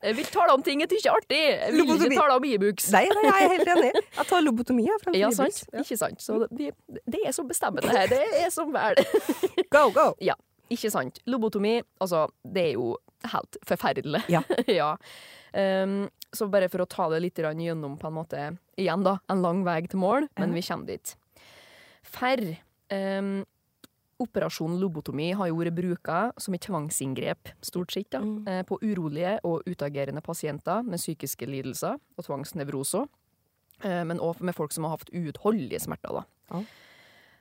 [0.00, 1.40] Jeg vil tale om ting jeg tykker er artig.
[1.44, 2.08] Jeg vil Lobotomi.
[2.08, 2.86] ikke tale om Ibux.
[2.94, 3.90] Nei, nei, jeg er helt enig.
[4.16, 5.58] Jeg tar lobotomi her Ja, E sant.
[5.82, 6.22] Ikke sant.
[6.24, 6.70] Så det,
[7.04, 8.08] det er så bestemmende her.
[8.10, 9.00] Det er som vel.
[9.74, 10.06] Go, go!
[10.24, 10.38] Ja,
[10.72, 11.20] ikke sant.
[11.28, 12.94] Lobotomi, altså, det er jo
[13.28, 14.22] helt forferdelig.
[14.32, 14.42] Ja.
[14.80, 14.94] ja.
[15.52, 16.00] Um,
[16.32, 18.46] så bare for å ta det litt gjennom, på en måte,
[18.80, 21.14] igjen da, en lang vei til mål, men vi kommer dit.
[22.08, 22.44] Ferr.
[22.92, 23.38] um,
[24.20, 28.48] operasjon lobotomi har jo vært bruka som et tvangsinngrep, stort sett, da, Mm.
[28.48, 33.06] eh, på urolige og utagerende pasienter med psykiske lidelser og tvangsnevroser.
[33.84, 36.12] Eh, men òg med folk som har hatt uutholdelige smerter.
[36.12, 36.24] da.
[36.50, 36.64] Ja.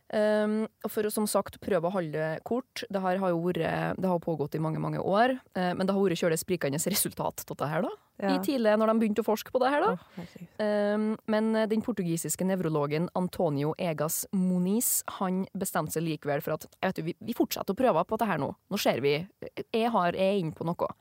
[0.07, 4.21] Um, og for å som sagt prøve å holde det kort Det vært, det har
[4.23, 7.67] pågått i mange mange år, Uh, men det har vært kjølig sprikende resultat av det
[7.67, 7.91] her da.
[8.17, 9.83] I tidlig, når de begynte å forske på det her.
[9.83, 9.91] da.
[10.17, 10.37] Oh.
[10.63, 16.87] Um, men den portugisiske nevrologen Antonio Egas Moniz han bestemte seg likevel for at jeg
[16.87, 18.53] vet, du, vi, vi fortsetter å prøve på dette her nå.
[18.71, 19.19] Nå ser vi.
[19.43, 20.93] Jeg, har, jeg er inne på noe.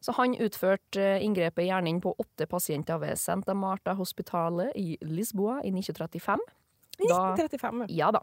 [0.00, 4.96] Så han utførte eh, inngrepet i hjernen på åtte pasienter ved Santa Marta Hospitalet i
[5.04, 6.40] Lisboa i 1935.
[7.08, 8.20] Da, 1935, ja da.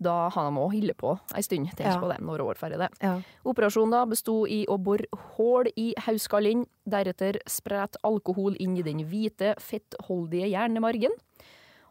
[0.00, 1.68] Da har de òg holdt på ei stund.
[1.76, 2.00] Tenk Ja.
[2.00, 2.88] på det, når år ferdig det.
[3.02, 3.20] ja.
[3.44, 5.04] Operasjonen da besto i å bore
[5.36, 11.10] hull i hauskallen, deretter sprette alkohol inn i den hvite, fettholdige hjernemargen.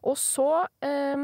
[0.02, 1.16] Og så eh,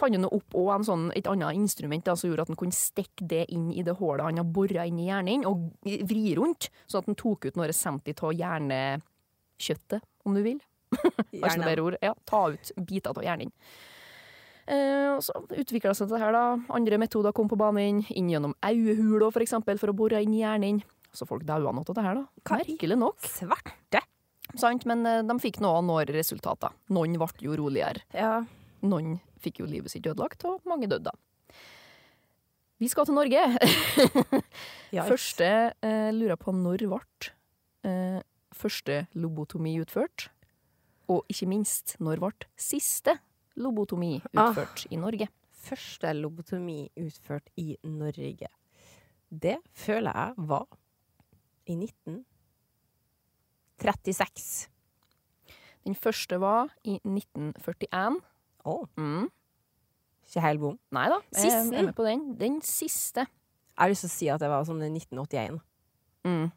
[0.00, 3.26] fant han opp en sånn, et annet instrument da, som gjorde at han kunne stikke
[3.26, 7.04] det inn i det hullet han har bora inn i hjernen, og vri rundt, sånn
[7.04, 10.60] at han tok ut noe resent av hjernekjøttet, om du vil.
[11.32, 11.96] Gjerne.
[12.02, 13.52] Ja, ta ut biter av hjernen.
[14.66, 16.44] Eh, og så utvikla seg det her, da.
[16.74, 18.02] Andre metoder kom på banen.
[18.10, 20.82] Inn gjennom øyehuler, for eksempel, for å bore inn i hjernen.
[21.16, 22.56] Så folk daua noe av det her, da.
[22.56, 23.22] Merkelig nok.
[23.24, 24.02] Svarte.
[24.58, 24.86] Sant?
[24.88, 26.74] Men eh, de fikk noen resultater.
[26.94, 28.04] Noen ble jo roligere.
[28.14, 28.40] Ja.
[28.86, 31.16] Noen fikk jo livet sitt ødelagt, og mange døde, da.
[32.76, 33.40] Vi skal til Norge.
[35.10, 35.50] Første
[35.80, 37.30] eh, lurer på når ble
[37.88, 38.18] eh,
[38.56, 40.28] første lobotomi utført?
[41.12, 43.16] Og ikke minst, når ble siste
[43.56, 44.50] lobotomi Ah.
[44.50, 45.28] utført i Norge?
[45.66, 48.48] Første lobotomi utført i Norge.
[49.30, 50.66] Det føler jeg var
[51.66, 51.74] i
[53.78, 54.68] 1936.
[55.86, 58.20] Den første var i 1941.
[58.66, 59.30] Å, Mm.
[60.26, 60.78] ikke helt bom.
[60.92, 62.34] Nei da, jeg med på den.
[62.36, 63.20] Den siste.
[63.20, 63.28] Jeg
[63.78, 65.60] har lyst til å si at det var sånn i 1981.
[66.24, 66.50] Mm.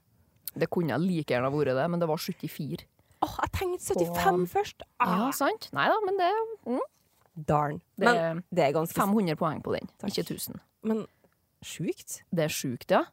[0.57, 2.85] Det kunne like gjerne vært det, men det var 74.
[3.25, 4.83] Åh, jeg tenkte 75 først!
[5.01, 5.69] Ja, Ah, sant?
[5.75, 6.29] Nei da, men det
[6.65, 6.79] mm,
[7.49, 7.81] darn.
[7.99, 10.11] Det Men det er ganske 500 poeng på den, Takk.
[10.13, 10.59] ikke 1000.
[10.87, 11.05] Men
[11.65, 12.21] sjukt.
[12.31, 13.03] Det er sjukt, ja.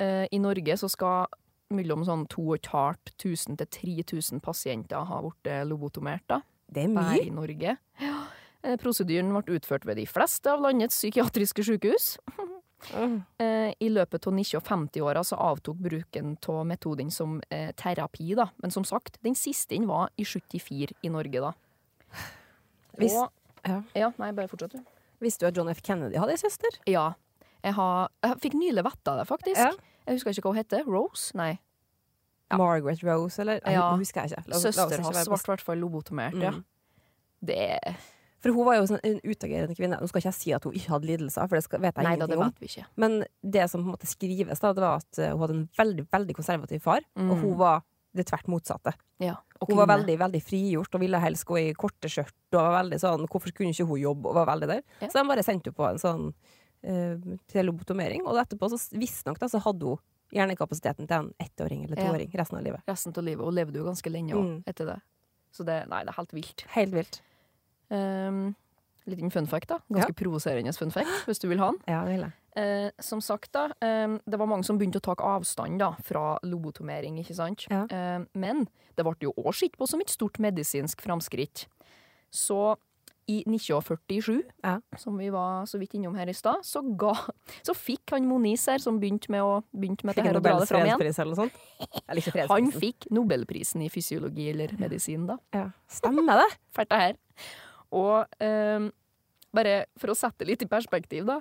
[0.00, 1.26] Uh, I Norge så skal
[1.70, 6.40] mellom sånn 2500 til 3000 pasienter ha blitt eh, lobotomert, da.
[6.70, 7.26] Det er Bare mye.
[7.26, 7.76] i Norge.
[8.02, 8.16] Ja.
[8.62, 12.16] Eh, Prosedyren ble utført ved de fleste av landets psykiatriske sykehus.
[12.94, 13.16] Mm.
[13.38, 18.48] Eh, I løpet av 1950-åra så avtok bruken av metoden som eh, terapi, da.
[18.62, 21.52] Men som sagt, den siste inn var i 74 i Norge, da.
[22.98, 23.30] Hvis, Og,
[23.66, 23.82] ja.
[23.94, 25.00] ja, nei, bare fortsett, du.
[25.20, 25.82] Visste du at John F.
[25.84, 26.78] Kennedy hadde ei søster?
[26.88, 27.10] Ja.
[27.60, 29.60] Jeg, har, jeg fikk nylig vite det, faktisk.
[29.60, 29.74] Ja.
[30.06, 30.86] Jeg husker ikke hva hun heter.
[30.88, 31.36] Rose?
[31.36, 31.52] Nei.
[32.50, 32.56] Ja.
[32.58, 33.60] Margaret Rose, eller?
[33.68, 33.90] Ja.
[34.00, 34.50] husker jeg ikke.
[34.50, 36.54] La Søster hans ble i hvert fall lobotomert, ja.
[36.56, 36.64] Mm.
[37.46, 38.00] Det er
[38.40, 39.98] For hun var jo sånn en utagerende kvinne.
[40.00, 42.04] Nå skal ikke jeg si at hun ikke hadde lidelser, for det skal, vet jeg
[42.06, 42.52] Nei da, det om.
[42.96, 45.68] Men det som på en måte skrives, da, det var at eh, hun hadde en
[45.76, 47.40] veldig veldig konservativ far, og Mm.
[47.42, 48.92] hun var det tvert motsatte.
[49.20, 49.36] Ja.
[49.60, 52.32] Og Hun var veldig veldig frigjort og ville helst gå i korte skjørt.
[52.52, 54.26] Og var veldig sånn, Hvorfor kunne ikke hun jobbe?
[54.26, 54.82] Og var veldig der.
[55.00, 55.08] Ja.
[55.08, 56.34] Så de bare sendte henne på en sånn
[56.82, 57.68] uh, til.
[57.68, 59.98] Og etterpå, så visstnok, så hadde hun
[60.32, 62.08] hjernekapasiteten til en ettåring eller Ja.
[62.10, 62.82] toåring resten av livet.
[62.88, 64.64] resten av livet, og levde jo ganske lenge òg Mm.
[64.66, 65.00] etter det.
[65.52, 66.64] Så det, nei, det er helt vilt.
[66.68, 67.20] Helt vilt.
[67.90, 68.54] Um,
[69.10, 69.80] liten fun fact, da.
[69.90, 71.80] Ganske provoserende fun fact, hvis du vil ha den.
[71.88, 72.32] Ja, vil jeg.
[72.58, 76.38] Eh, som sagt, da, eh, det var mange som begynte å ta avstand da, fra
[76.42, 77.66] lobotomering, ikke sant?
[77.70, 77.84] Ja.
[77.90, 81.66] Eh, men det ble jo òg sett på som et stort medisinsk framskritt.
[82.30, 82.76] Så
[83.30, 84.80] i 1947, Ja.
[84.98, 86.82] som vi var så vidt innom her i stad, så,
[87.62, 90.68] så fikk han Moniz her, som begynte med, å, begynte med Fikk det dra det
[90.68, 92.48] fram igjen.
[92.50, 95.38] Han fikk Nobelprisen i fysiologi eller medisin, da.
[95.54, 95.68] Ja.
[95.86, 96.50] Stemmer det?
[96.74, 97.20] Fælt det her.
[97.96, 98.90] Og eh,
[99.50, 101.40] bare for å sette det litt i perspektiv, da.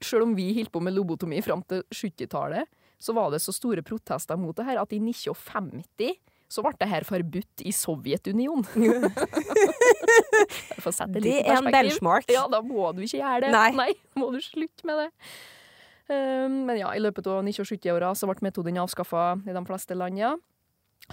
[0.00, 3.84] selv om vi holdt på med lobotomi fram til 70-tallet, så var det så store
[3.86, 6.16] protester mot det her at i 1950
[6.48, 8.64] så ble det her forbudt i Sovjetunionen.
[10.80, 12.24] For å sette i Det er en benchmark.
[12.32, 13.64] Ja, da må du ikke gjøre det.
[13.76, 13.90] Nei.
[14.16, 15.10] må du slutte med det.
[16.08, 20.16] Um, men ja, i løpet av 1970-åra så ble metoden avskaffa i de fleste land,
[20.20, 20.32] ja.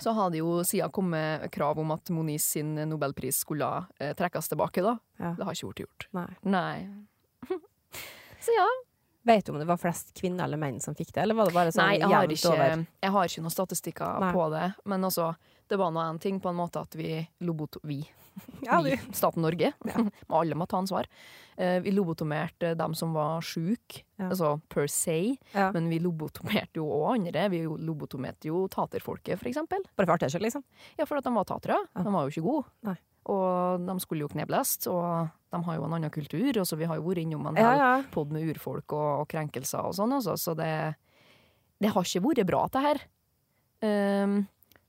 [0.01, 4.51] Så har det jo siden kommet krav om at Moniz sin nobelpris skulle eh, trekkes
[4.51, 4.97] tilbake, da.
[5.21, 5.36] Ja.
[5.38, 6.08] Det har ikke blitt gjort.
[6.17, 6.27] Nei.
[6.41, 6.75] Nei.
[8.45, 8.67] så ja.
[9.25, 11.55] Vet du om det var flest kvinner eller menn som fikk det, eller var det
[11.55, 12.84] bare sånn Nei, jeg har, jevnt ikke, over?
[13.01, 14.34] jeg har ikke noen statistikker Nei.
[14.36, 14.65] på det.
[14.91, 15.31] Men altså,
[15.69, 17.78] det var nå en ting på en måte at vi lobot...
[17.84, 18.04] Vi.
[18.65, 19.69] Ja, vi, staten Norge.
[20.28, 21.06] Alle må ta ansvar.
[21.56, 24.28] Eh, vi lobotomerte dem som var sjuke, Ja.
[24.30, 25.38] altså per se.
[25.54, 25.69] Ja.
[25.71, 27.45] Men vi lobotomerte jo òg andre.
[27.54, 29.86] Vi lobotomerte jo taterfolket, for eksempel.
[29.95, 30.65] Bare for artig skyld, liksom?
[30.99, 31.78] Ja, for at de var tatere.
[31.95, 32.04] Ja.
[32.04, 32.67] De var jo ikke gode.
[32.89, 32.97] Nei.
[33.32, 36.60] Og de skulle jo knebles, og de har jo en annen kultur.
[36.62, 37.93] Og så vi har jo vært innom en Ja, ja.
[38.13, 40.36] podd med urfolk og, og krenkelser og sånn, altså.
[40.38, 40.67] Så det,
[41.80, 43.01] det har ikke vært bra, det her.
[43.88, 44.38] Ehm,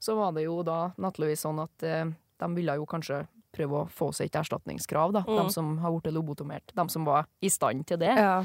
[0.02, 2.04] så var det jo da naturligvis sånn at eh,
[2.36, 3.24] de ville jo kanskje
[3.56, 5.22] prøve å få seg et erstatningskrav, da.
[5.24, 5.38] Mm.
[5.38, 6.74] De som har blitt lobotomert.
[6.76, 8.12] De som var i stand til det.
[8.12, 8.42] Ja.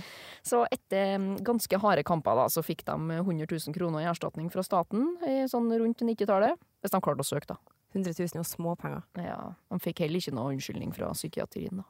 [0.48, 4.48] Så etter mm, ganske harde kamper da, så fikk de 100 000 kroner i erstatning
[4.54, 6.56] fra staten i sånn rundt 90-tallet.
[6.82, 7.60] Hvis de klarte å søke, da.
[7.92, 9.04] 100 000 er jo småpenger.
[9.20, 11.90] Ja, De fikk heller ikke noe unnskyldning fra psykiatrien, da.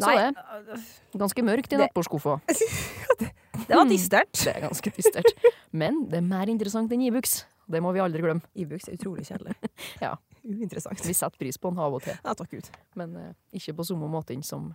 [0.00, 0.42] Så Nei, det
[0.74, 2.38] er ganske mørkt i Det- nattbordskuffa.
[3.68, 4.32] det var dystert.
[4.32, 5.46] Det er ganske dystert.
[5.70, 7.42] Men det er mer interessant enn Ibux.
[7.70, 8.42] Det må vi aldri glemme.
[8.58, 9.54] Ibux er utrolig kjedelig.
[10.04, 10.16] Ja.
[10.44, 11.02] Uinteressant.
[11.04, 12.70] Vi setter pris på den av og til, Ja, takk Gud.
[12.96, 14.70] men uh, ikke på samme måte som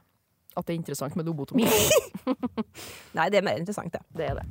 [0.55, 1.65] at det er interessant med lobotomi.
[3.17, 4.01] Nei, det er mer interessant, det.
[4.15, 4.45] Det er det.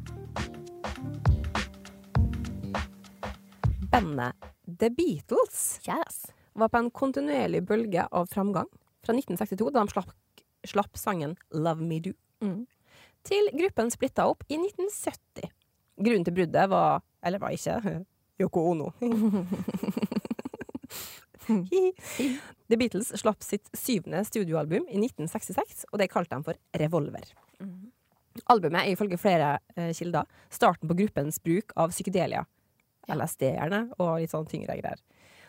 [3.92, 4.35] Bandet
[4.66, 6.26] The Beatles Yes.
[6.54, 8.68] var på en kontinuerlig bølge av framgang
[9.04, 10.11] fra 1962, da de slapp,
[10.66, 12.66] slapp sangen Love Me Do, Mm.
[13.24, 15.48] til gruppen splitta opp i 1970.
[16.04, 18.04] Grunnen til bruddet var Eller var ikke
[18.40, 18.92] Yoko Ono.
[22.68, 27.27] The Beatles slapp sitt syvende studioalbum i 1966, og det kalte de for Revolver.
[28.51, 32.44] Albumet er ifølge flere eh, kilder starten på gruppens bruk av psykedelia.
[33.12, 35.01] LSD gjerne, og litt sånn tyngre greier.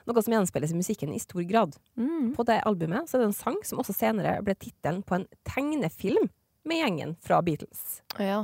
[0.06, 1.78] Noe som gjenspeiles i musikken i stor grad.
[1.98, 2.36] Mm.
[2.38, 5.26] På det albumet så er det en sang som også senere ble tittelen på en
[5.48, 6.28] tegnefilm
[6.68, 8.04] med gjengen fra Beatles.
[8.22, 8.44] Ja.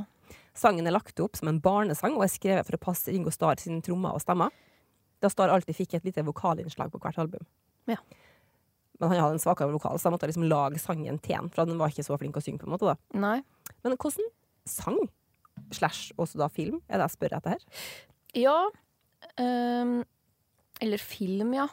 [0.58, 3.60] Sangen er lagt opp som en barnesang og er skrevet for å passe Ringo Starr
[3.60, 4.52] sine trommer og stemmer.
[5.22, 7.46] Da Starr alltid fikk et lite vokalinnslag på hvert album.
[7.90, 7.98] Ja.
[9.00, 11.64] Men han hadde en svakere vokal, så han måtte liksom lage sangen til han, for
[11.64, 12.60] han var ikke så flink å synge.
[12.62, 12.96] på en måte da.
[13.18, 13.40] Nei.
[13.82, 14.28] Men hvordan
[14.68, 15.00] sang
[15.74, 17.64] slash også da film er det jeg spør etter her?
[18.38, 18.58] Ja.
[19.40, 20.02] Um,
[20.82, 21.66] eller film, ja.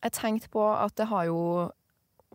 [0.00, 1.40] Jeg tenkte på at det har jo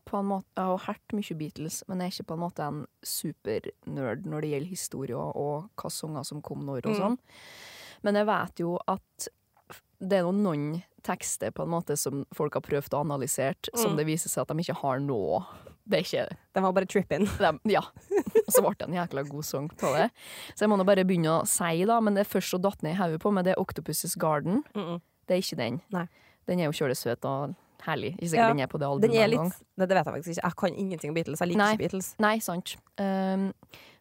[0.05, 2.63] på en måte, Jeg har hørt mye Beatles, men jeg er ikke på en måte
[2.67, 6.99] en supernerd når det gjelder historie og, hva sanger som kom når og Mm.
[6.99, 7.17] sånn.
[8.03, 9.27] Men jeg vet jo at
[9.99, 13.97] det er noen, tekster på en måte som folk har prøvd å analysere, som Mm.
[13.97, 15.45] det viser seg at de ikke har nå.
[15.87, 17.27] Det er ikke Den var bare trippin.
[17.65, 17.81] ja.
[17.81, 20.11] Og så ble det en jækla god sang av det.
[20.55, 22.81] Så jeg må nå bare begynne å si, da, men det er først så datt
[22.81, 24.63] ned i hodet på meg, det er Octopus's Garden.
[24.73, 25.01] Mm -mm.
[25.27, 25.81] Det er ikke den.
[25.91, 26.07] Nei.
[26.47, 28.13] Den er jo kjølesøt og herlig.
[28.15, 29.51] Ikke sikkert Ja, den er på det albumet engang.
[29.77, 30.45] Nei, det vet jeg faktisk ikke.
[30.47, 31.41] Jeg kan ingenting om Beatles.
[31.43, 31.71] Jeg liker Nei.
[31.73, 32.07] ikke Beatles.
[32.23, 32.75] Nei, sant.
[33.01, 33.45] Um,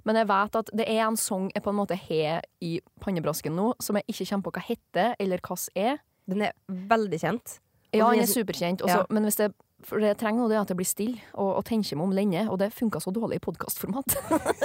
[0.04, 3.54] men jeg vet at det er en sang jeg på en måte har i pannebrasken
[3.56, 6.00] nå, som jeg ikke kommer på hva heter, eller hva er.
[6.30, 7.58] Den er veldig kjent.
[7.94, 9.06] Ja, den er er superkjent, også, Ja.
[9.10, 9.52] men hvis det,
[9.84, 12.04] for det jeg trenger nå, det er at jeg blir stille og, og tenker meg
[12.08, 14.16] om lenge, og det funka så dårlig i podkastformat.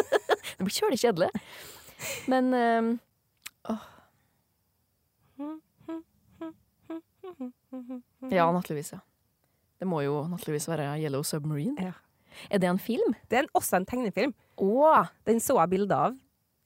[0.57, 1.29] det blir kjølig kjedelig.
[2.27, 2.99] Men um,
[8.29, 8.99] Ja, naturligvis, ja.
[9.79, 11.75] Det må jo naturligvis være Yellow Submarine.
[11.79, 11.93] Ja.
[12.51, 13.15] Er det en film?
[13.29, 14.33] Det er en, også en tegnefilm.
[14.59, 15.07] Åh.
[15.27, 16.17] Den så jeg bilde av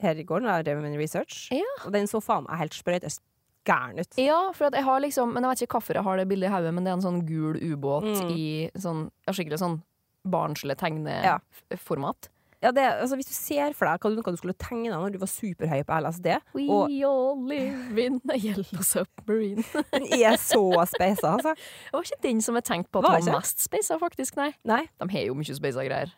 [0.03, 1.45] her i går når jeg drev med research.
[1.53, 1.69] Ja.
[1.85, 3.05] Og den så faen meg helt sprøyt
[3.65, 4.17] gæren ut.
[4.19, 6.53] Ja, for jeg har liksom Men jeg vet ikke hvorfor jeg har det bildet i
[6.53, 8.31] hodet, men det er en sånn gul ubåt Mm.
[8.35, 9.77] i sånn skikkelig sånn
[10.27, 12.27] barnslig tegneformat.
[12.27, 12.32] Ja,
[12.71, 15.83] det, altså, hvis du ser for deg hva du, skulle tegne når du var superhøy
[15.83, 19.63] på LSD We Og- all live in a yellow submarine.
[19.93, 21.53] Den er så speisa, altså.
[21.57, 24.37] Det var ikke den som jeg tenkte på at Var var mest speisa, faktisk.
[24.37, 24.53] Nei.
[24.63, 24.85] Nei.
[25.01, 26.13] De har jo mye speisa greier.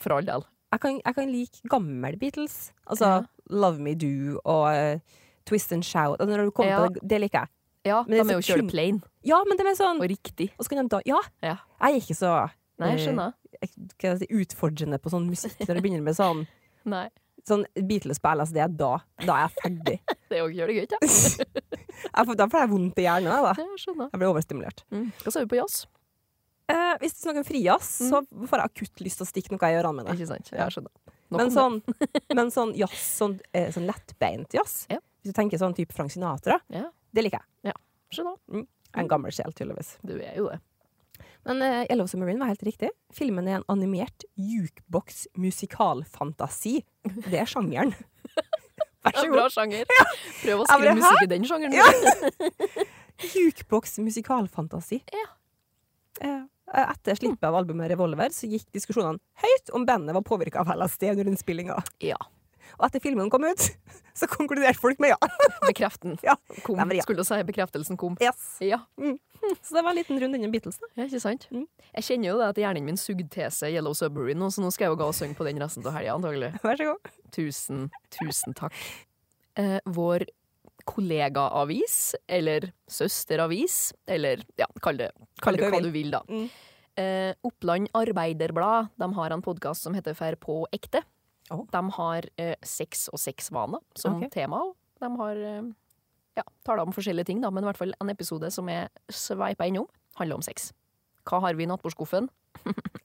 [0.00, 0.44] For all del.
[0.72, 2.72] Jeg kan, jeg kan like gammel Beatles.
[2.86, 3.20] Altså Ja.
[3.50, 5.00] Love Me Do og uh,
[5.46, 6.20] Twist and Shout.
[6.20, 6.88] Altså, når du kommer Ja.
[6.88, 7.48] det, det liker jeg.
[7.84, 10.50] Ja, Men de er jo kjørt plain Ja, men det er sånn og riktig.
[10.58, 11.56] Og så kan de da Ja, Ja.
[11.80, 13.34] jeg er ikke så Nei, jeg eh, skjønner.
[13.60, 16.46] jeg- hva si, utfordrende på sånn musikk når du begynner med sånn,
[17.50, 18.60] sånn Beatles på LSD.
[18.80, 18.90] Da,
[19.24, 19.96] da er jeg ferdig.
[20.30, 23.30] Det er jo gjør det gøy, ikke får, da får jeg vondt i hjernen.
[23.48, 23.54] Da.
[23.58, 24.10] Jeg skjønner.
[24.12, 24.84] Jeg blir overstimulert.
[24.94, 25.08] Mm.
[25.24, 25.80] Hva sa du på jazz?
[26.70, 29.70] Eh, hvis du snakker noen frijazz, så får jeg akutt lyst til å stikke noe
[29.72, 30.14] i ørene mine.
[30.14, 30.52] Ikke sant?
[30.54, 30.92] Jeg skjønner.
[31.30, 31.54] Nok Men det.
[31.56, 31.80] sånn,
[32.38, 34.98] men sånn jazz, sånn, eh, sånn lettbeint jazz Ja.
[35.22, 37.74] Hvis du tenker sånn type Frank Sinatra, Ja, det liker jeg.
[38.14, 38.38] skjønner.
[38.54, 39.96] Jeg er En gammel sjel, tydeligvis.
[40.06, 40.60] Du er jo det.
[41.48, 42.90] Men uh, Yellow Submarine var helt riktig.
[43.16, 46.74] Filmen er en animert jukebox-musikalfantasi.
[47.26, 47.92] Det er sjangeren.
[49.04, 49.84] Vær så Bra sjanger.
[49.88, 50.06] sjanger.
[50.42, 51.72] Prøv å skrive musikk i den sjangeren.
[51.72, 51.88] Ja.
[53.36, 54.98] Jukebox-musikalfantasi.
[55.16, 55.28] Ja.
[56.20, 60.68] Uh, Etter slippet av albumet Revolver så gikk diskusjonene høyt om bandet var påvirka av
[60.76, 61.76] LSD under innspillinga.
[62.04, 62.18] Ja.
[62.78, 63.64] Og etter filmen kom ut,
[64.20, 65.18] så konkluderte folk med ja.
[65.70, 66.36] Bekreften Ja.
[66.66, 66.78] kom.
[66.80, 67.02] Ja.
[67.04, 68.16] Skulle du si bekreftelsen kom.
[68.22, 68.56] Yes.
[68.64, 68.82] Ja.
[68.96, 70.78] Så det var en liten runde innom Beatles.
[70.82, 70.86] da.
[70.98, 71.46] Ja, ikke sant?
[71.50, 71.64] Mm.
[71.96, 74.68] Jeg kjenner jo det at hjernen min sugde til seg Yellow Submarine, nå, så nå
[74.74, 76.50] skal jeg jo gå og synge på den resten av helga, antagelig.
[76.62, 77.14] Vær så god.
[77.34, 77.86] Tusen,
[78.18, 78.76] tusen takk.
[79.58, 80.26] Eh, vår
[80.90, 81.96] kollegaavis,
[82.28, 85.10] eller søsteravis, eller ja, kall det,
[85.42, 86.20] kall det hva du vil, da.
[86.28, 86.46] Mm.
[87.00, 91.02] Eh, Oppland Arbeiderblad de har en podkast som heter Fær på ekte.
[91.50, 91.62] Å.
[91.70, 94.30] De har eh, sex og sexvaner som okay.
[94.32, 94.62] tema.
[95.00, 95.70] De har eh,
[96.38, 99.68] ja, taler om forskjellige ting, da, men i hvert fall en episode som er sveipa
[99.68, 99.88] innom,
[100.20, 100.70] handler om sex.
[101.28, 102.30] Hva har vi i nattbordskuffen?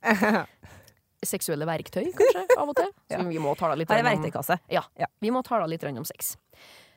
[1.26, 2.92] Seksuelle verktøy, kanskje, av og til.
[3.12, 4.60] Så vi må tale litt om- verktøykasse.
[5.24, 6.36] vi må tale litt om sex.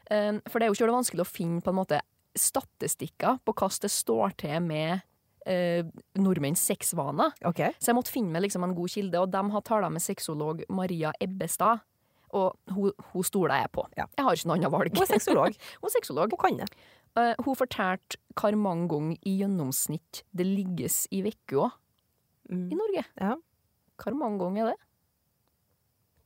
[0.08, 2.00] Um, for det er jo ikke vanskelig å finne på en måte
[2.38, 5.04] statistikker på hvordan det står til med
[5.48, 5.88] uh,
[6.20, 7.32] nordmenns sexvaner.
[7.48, 7.72] Okay.
[7.80, 10.62] Så jeg måtte finne meg liksom en god kilde, og de har tala med sexolog
[10.68, 11.80] Maria Ebbestad.
[12.36, 13.86] Og hun, hun stoler jeg på.
[13.96, 14.04] Ja.
[14.18, 14.92] Jeg har ikke noe annet valg.
[14.94, 15.54] Hun er sexolog.
[15.80, 16.34] Hun er sexolog.
[16.36, 16.66] Hun kan det.
[17.16, 22.68] Uh, hun fortalte hvor mange ganger i gjennomsnitt det ligges i uka i Mm.
[22.78, 23.02] Norge.
[23.20, 23.34] Ja.
[24.00, 24.78] Hvor mange ganger er det?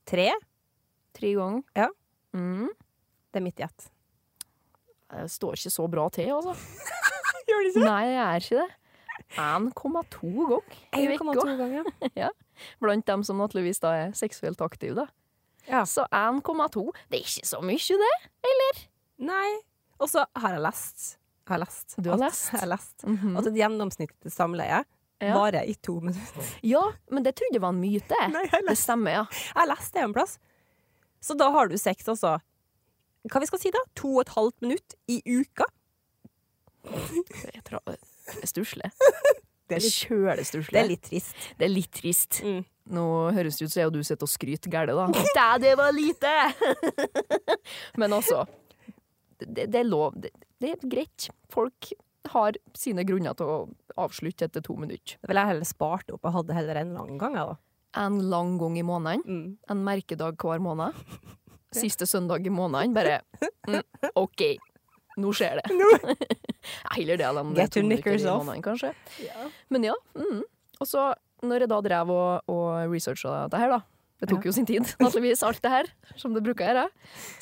[0.07, 0.27] Tre.
[1.15, 1.63] Tre ganger?
[1.75, 1.87] Ja.
[2.35, 2.69] Mm.
[3.31, 3.87] Det er mitt gjett.
[5.13, 6.53] Det står ikke så bra til, altså.
[7.49, 8.69] Gjør det Nei, jeg er ikke det.
[9.35, 12.29] 1,2 ganger i 1,2 ja.
[12.81, 14.95] Blant dem som naturligvis da er seksuelt aktive.
[14.95, 15.07] da.
[15.67, 15.83] Ja.
[15.89, 18.87] Så 1,2 Det er ikke så mye, det.
[19.23, 19.49] Nei.
[19.99, 21.05] Og så har jeg lest
[21.47, 21.95] Jeg har lest.
[21.97, 22.49] Du har at- lest?
[22.53, 23.03] Jeg har lest.
[23.07, 23.37] Mhm.
[23.37, 24.83] At et gjennomsnittlig samleie
[25.23, 25.33] Ja.
[25.37, 26.43] varer i to minutter.
[26.63, 28.17] Ja, men det trodde jeg var en myte.
[28.33, 29.25] Nei, jeg Det stemmer, ja.
[29.31, 30.37] Jeg har lest det en plass.
[31.23, 32.39] Så da har du sex, altså
[33.31, 33.79] Hva vi skal si, da?
[33.95, 35.63] To og et halvt minutt i uka?
[36.83, 37.79] Jeg tror
[38.43, 38.91] stusslig.
[39.71, 40.73] Det er Kjølestusslig.
[40.75, 41.35] det er litt trist.
[41.57, 42.39] Det er litt trist.
[42.43, 42.63] Mm.
[42.93, 45.05] Nå høres det ut som du sitter og skryter gæle, da.
[45.37, 46.33] Dæ, det var lite!
[48.01, 48.43] Men altså,
[49.39, 50.17] det, det er lov.
[50.19, 51.29] Det, det er greit.
[51.53, 51.93] Folk
[52.33, 53.57] har sine grunner til å
[54.03, 55.15] avslutte etter to minutter.
[55.21, 57.39] Det ville jeg heller spart opp og hadde heller en lang gang.
[57.39, 57.55] Da.
[58.03, 59.23] En lang gang i måneden.
[59.23, 59.47] Mm.
[59.71, 60.99] En merkedag hver måned.
[61.73, 62.93] Siste søndag i måneden.
[62.93, 63.21] Bare
[63.67, 63.79] mm,
[64.19, 64.43] OK,
[65.19, 66.17] nå skjer det.
[66.63, 68.45] Ja, Heller det enn Get your knickers off.
[68.45, 68.93] måneden, kanskje.
[69.73, 69.95] Men ja.
[70.15, 70.45] Mm.
[70.79, 71.09] Og så,
[71.43, 73.81] når jeg da drev og, og researcha dette her, da
[74.23, 76.85] Det tok jo sin tid, naturligvis, alt det her, som det bruker å gjøre.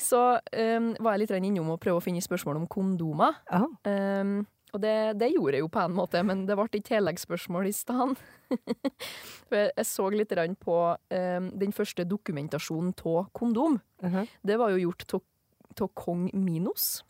[0.02, 3.38] Så um, var jeg litt innom å prøve å finne spørsmål om kondomer.
[3.54, 3.68] Oh.
[3.86, 4.40] Um,
[4.72, 7.74] og det, det gjorde jeg jo på en måte, men det ble ikke tilleggsspørsmål i
[7.76, 8.22] stedet.
[9.52, 10.32] Jeg, så litt
[10.64, 13.78] på um, den første dokumentasjonen av kondom.
[14.00, 14.26] Mhm.
[14.42, 17.02] Det var jo gjort av kong Minos.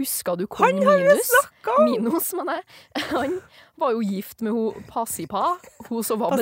[0.00, 1.30] Husker du kong Minus?
[1.66, 2.66] Han Minos, mener jeg.
[3.12, 3.36] Han
[3.80, 5.58] var jo gift med hun Passipa.
[5.90, 6.36] Hun som var,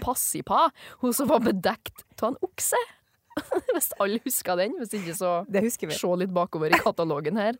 [0.00, 0.68] Passipa,
[1.02, 2.80] hun som var bedekt av en okse.
[3.74, 4.78] Hvis alle husker den.
[4.80, 5.98] Hvis ikke, så Det vi.
[5.98, 7.58] se litt bakover i katalogen her.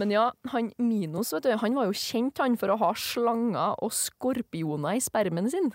[0.00, 3.76] Men ja, han Minos vet du, han var jo kjent han for å ha slanger
[3.78, 5.70] og skorpioner i spermen sin.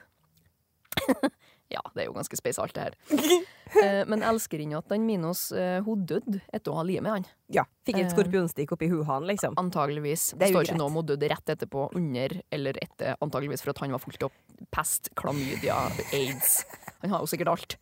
[1.70, 3.00] ja, det er jo ganske spesielt, det her.
[3.70, 7.26] Eh, men elskerinna til Minos, eh, hun døde etter å ha livet med han.
[7.54, 8.14] Ja, Fikk et Eh.
[8.16, 9.54] skorpionstikk oppi huhan, liksom.
[9.62, 10.32] Antageligvis.
[10.32, 13.14] Det Det står ikke noe om hun døde rett etterpå, under eller etter.
[13.22, 14.34] Antageligvis for at han var fullt opp
[14.74, 15.78] pest, klamydia,
[16.12, 16.66] aids.
[17.04, 17.78] Han har jo sikkert alt.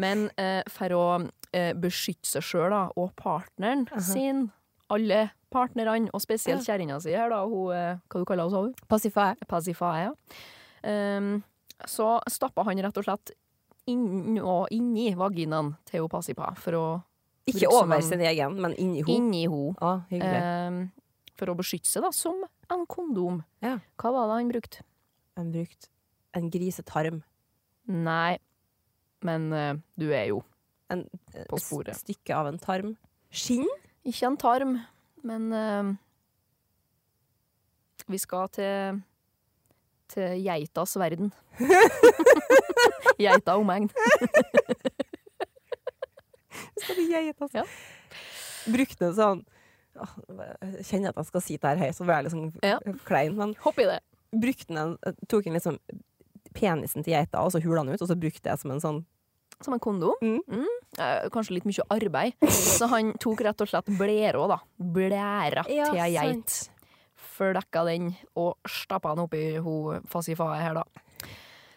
[0.00, 1.04] Men eh, for å
[1.52, 4.46] eh, beskytte seg sjøl og partneren sin,
[4.88, 8.64] alle partnerne, og spesielt kjerringa si her, da, hun eh, Hva du kaller hun, sa
[8.64, 8.74] hun?
[8.88, 9.36] Passifae.
[9.46, 10.14] Pacifae, ja.
[10.82, 11.42] Um,
[11.88, 13.32] så stappa han rett og slett
[13.90, 16.84] inn, og inni vaginaen til Pasipa for å
[17.50, 19.16] Ikke over sin egen, men inni henne?
[19.16, 19.74] Inni ho.
[19.80, 20.42] Ah, hyggelig.
[20.42, 23.40] Eh, for å beskytte seg, da, som en kondom.
[23.64, 23.78] Ja.
[23.98, 24.84] Hva var det han brukte?
[25.40, 25.88] Han brukte
[26.36, 27.22] en grisetarm.
[27.90, 28.38] Nei,
[29.26, 30.44] men eh, du er jo
[30.90, 31.04] En,
[31.34, 31.94] eh, På sporet.
[31.94, 32.96] En stykke av en tarm.
[33.30, 33.68] Skinn?
[34.02, 34.72] ikke en tarm,
[35.22, 35.90] men eh,
[38.10, 39.02] vi skal til
[40.10, 41.32] til geitas verden.
[43.20, 43.88] Geita omegn.
[46.80, 47.62] Skal du geite, altså?
[47.62, 47.64] Ja.
[48.70, 49.40] Brukte en sånn
[50.00, 52.76] Jeg kjenner at jeg skal si det her høyt, så blir jeg sånn Ja.
[53.08, 53.98] klein, men Hopp i det.
[54.32, 55.78] brukte den, en, tok den liksom
[56.56, 59.00] penisen til geita, og så hula den ut, og så brukte jeg som en sånn
[59.60, 60.14] Som en kondom.
[60.24, 60.64] Mm.
[60.98, 62.32] Eh, kanskje litt mye arbeid.
[62.48, 64.56] Så han tok rett og slett blæra, da.
[64.80, 66.54] Blæra Ja, til ei geit
[67.40, 71.30] fulldekka den og stappa den oppi hun fasifae her, da.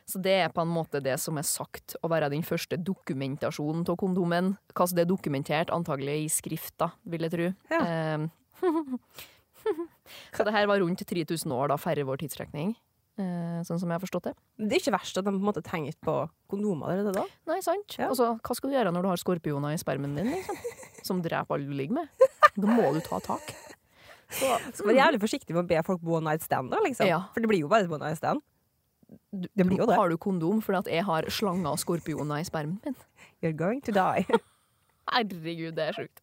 [0.10, 3.86] Så det er på en måte det som er sagt å være den første dokumentasjonen
[3.88, 4.54] av kondomen.
[4.76, 7.52] Hva som er dokumentert, antagelig i skrift, da, vil jeg tro.
[7.72, 7.84] Ja.
[7.88, 8.64] Eh,
[10.36, 12.76] så det her var rundt 3000 år da, færre vår tidsrekning.
[13.14, 14.34] Eh, sånn som jeg har forstått det.
[14.58, 16.16] Det er ikke verst at de på en på
[16.50, 17.26] kondomer allerede da?
[17.50, 17.96] Nei, sant.
[18.00, 18.10] Ja.
[18.10, 20.58] Altså, hva skal du gjøre når du har skorpioner i spermen din, liksom?
[21.06, 22.28] Som dreper alle du ligger med.
[22.58, 23.54] Da må du ta tak.
[24.34, 27.08] Så, Skal være jævlig forsiktig med å be folk bo one night stand, da, liksom.
[27.10, 27.22] Ja.
[27.36, 28.42] For det blir jo bare et one night stand.
[29.32, 29.98] Det blir jo det.
[30.00, 32.96] Har du kondom fordi at jeg har slanger og skorpioner i spermen min?
[33.44, 34.26] You're going to die.
[35.14, 36.22] Herregud, det er sjukt.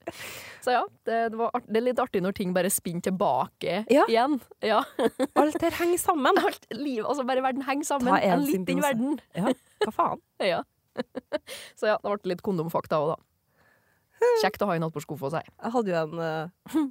[0.64, 3.82] Så ja, det, det, var art, det er litt artig når ting bare spinner tilbake
[3.92, 4.06] Ja.
[4.08, 4.38] igjen.
[4.64, 4.80] Ja.
[5.40, 6.40] Alt her henger sammen.
[6.40, 8.14] Alt liv, altså bare verden henger sammen.
[8.16, 9.18] En En liten verden.
[9.36, 9.52] Ja,
[9.84, 10.22] hva faen?
[10.52, 10.62] Ja.
[11.78, 13.20] Så ja, det ble litt kondomfakta òg, da.
[14.42, 15.44] Kjekt å ha i nattbordskuffa si.
[15.46, 16.88] Jeg hadde jo en uh,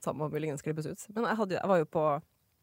[0.00, 1.02] Samme må muligens klippes ut.
[1.14, 2.04] Men jeg, hadde, jeg var jo på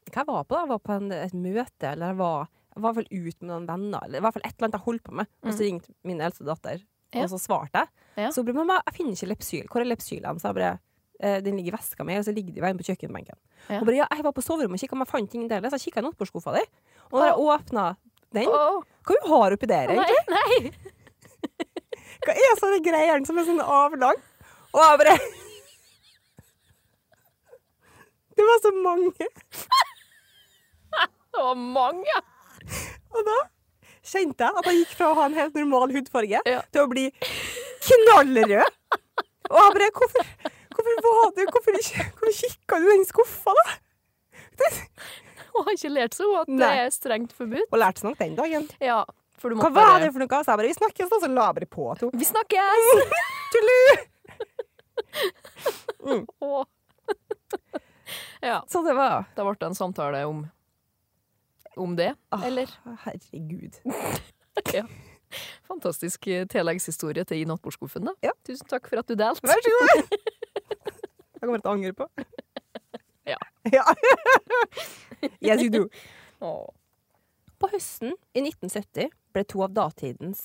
[0.07, 0.61] Hva jeg var på da?
[0.63, 3.67] Jeg var på en, et møte, eller jeg var, jeg var vel ute med noen
[3.69, 5.29] venner, eller i hvert fall et eller annet jeg holdt på med.
[5.43, 6.83] Og så ringte min eldste datter,
[7.13, 7.23] Ja.
[7.23, 7.87] og så svarte jeg.
[8.23, 8.29] Ja.
[8.35, 9.67] Så ble mamma, jeg finner ikke Lepsyl.
[9.71, 10.39] Hvor er Lepsylen?
[10.41, 10.71] Så jeg bare
[11.19, 13.37] eh, den ligger i veska mi, og så ligger de veien på kjøkkenbenken.
[13.69, 13.79] Ja.
[13.81, 15.69] Og bare, ja, jeg var på soverommet og kikka, men jeg fant ingen deler.
[15.71, 16.63] Så jeg kikka i nattbordskuffa di,
[17.11, 17.85] og når jeg åpna
[18.35, 18.81] den oh.
[19.07, 20.23] Hva du har oppi der, egentlig?
[20.31, 20.95] nei, nei!
[22.27, 24.17] Hva er sånne greier som er sånn avlang?
[24.75, 25.17] Og jeg bare
[28.37, 29.27] Det var så mange.
[31.37, 32.17] Det var mange!
[33.15, 33.37] Og da
[34.07, 36.61] kjente jeg at jeg gikk fra å ha en helt normal hudfarge Ja.
[36.71, 37.05] til å bli
[37.87, 38.71] knallrød.
[39.47, 40.23] Og jeg bare Hvorfor,
[40.75, 40.91] hvorfor
[41.35, 43.65] det Hvorfor, hvorfor kikka du i den skuffa, da?
[45.53, 47.69] Hun har ikke lært seg at det er strengt forbudt.
[47.71, 48.67] Og lærte seg nok den dagen.
[48.83, 48.99] Ja,
[49.41, 50.29] Hva var bare det for noe?
[50.43, 52.09] Så jeg bare Vi snakkes, og Så la jeg bare på to.
[52.13, 52.81] Vi snakkes!
[53.53, 53.81] Tullu!
[56.41, 56.65] Åh.
[58.49, 60.45] Ja, Så det var da ble det en samtale om
[61.77, 62.41] om det, Ah.
[62.47, 62.71] eller?
[63.03, 63.75] Herregud.
[64.73, 64.81] Ja.
[65.67, 68.13] Fantastisk eh, tilleggshistorie til i nattbordskuffen, da.
[68.25, 68.31] Ja.
[68.47, 69.45] Tusen takk for at du delte.
[69.45, 70.15] Vær så god.
[71.37, 72.07] Jeg kommer til å angre på.
[73.29, 73.37] Ja.
[73.69, 73.83] ja.
[75.43, 75.83] Yes, you do.
[77.61, 80.41] På høsten i 1970 ble to av datidens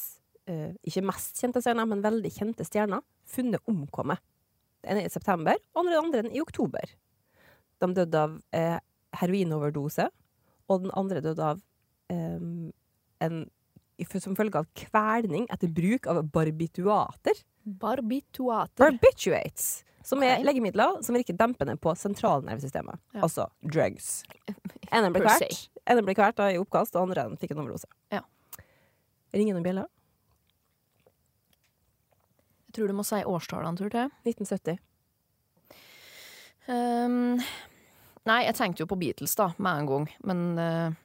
[0.50, 3.00] uh, ikke mest kjente stjerner, men veldig kjente stjerner
[3.32, 4.20] funnet omkommet.
[4.84, 6.92] Den ene i september, og den andre i oktober.
[7.82, 8.78] De døde av eh,
[9.20, 10.08] heroinoverdose,
[10.70, 11.62] og den andre døde av
[12.12, 12.48] eh,
[13.26, 13.42] en
[14.18, 17.38] som følge av kvelning etter bruk av barbituater.
[17.62, 18.82] Barbituater.
[18.82, 19.84] Barbiturates.
[20.02, 20.46] Som er okay.
[20.48, 22.98] legemidler som virker dempende på sentralnervesystemet.
[23.14, 23.22] Ja.
[23.22, 24.22] Altså drugs.
[24.92, 25.70] En ble kvalt,
[26.04, 27.88] ble kvert i oppkast, og andre fikk en overdose.
[28.12, 28.20] Ja.
[29.32, 29.86] Ringer noen bjeller?
[32.66, 34.12] Jeg tror du må si årstallet en tur til.
[34.28, 34.82] 1970.
[36.72, 37.40] Ehm,
[38.28, 40.98] nei, jeg tenkte jo på Beatles da, med en gang, men uh,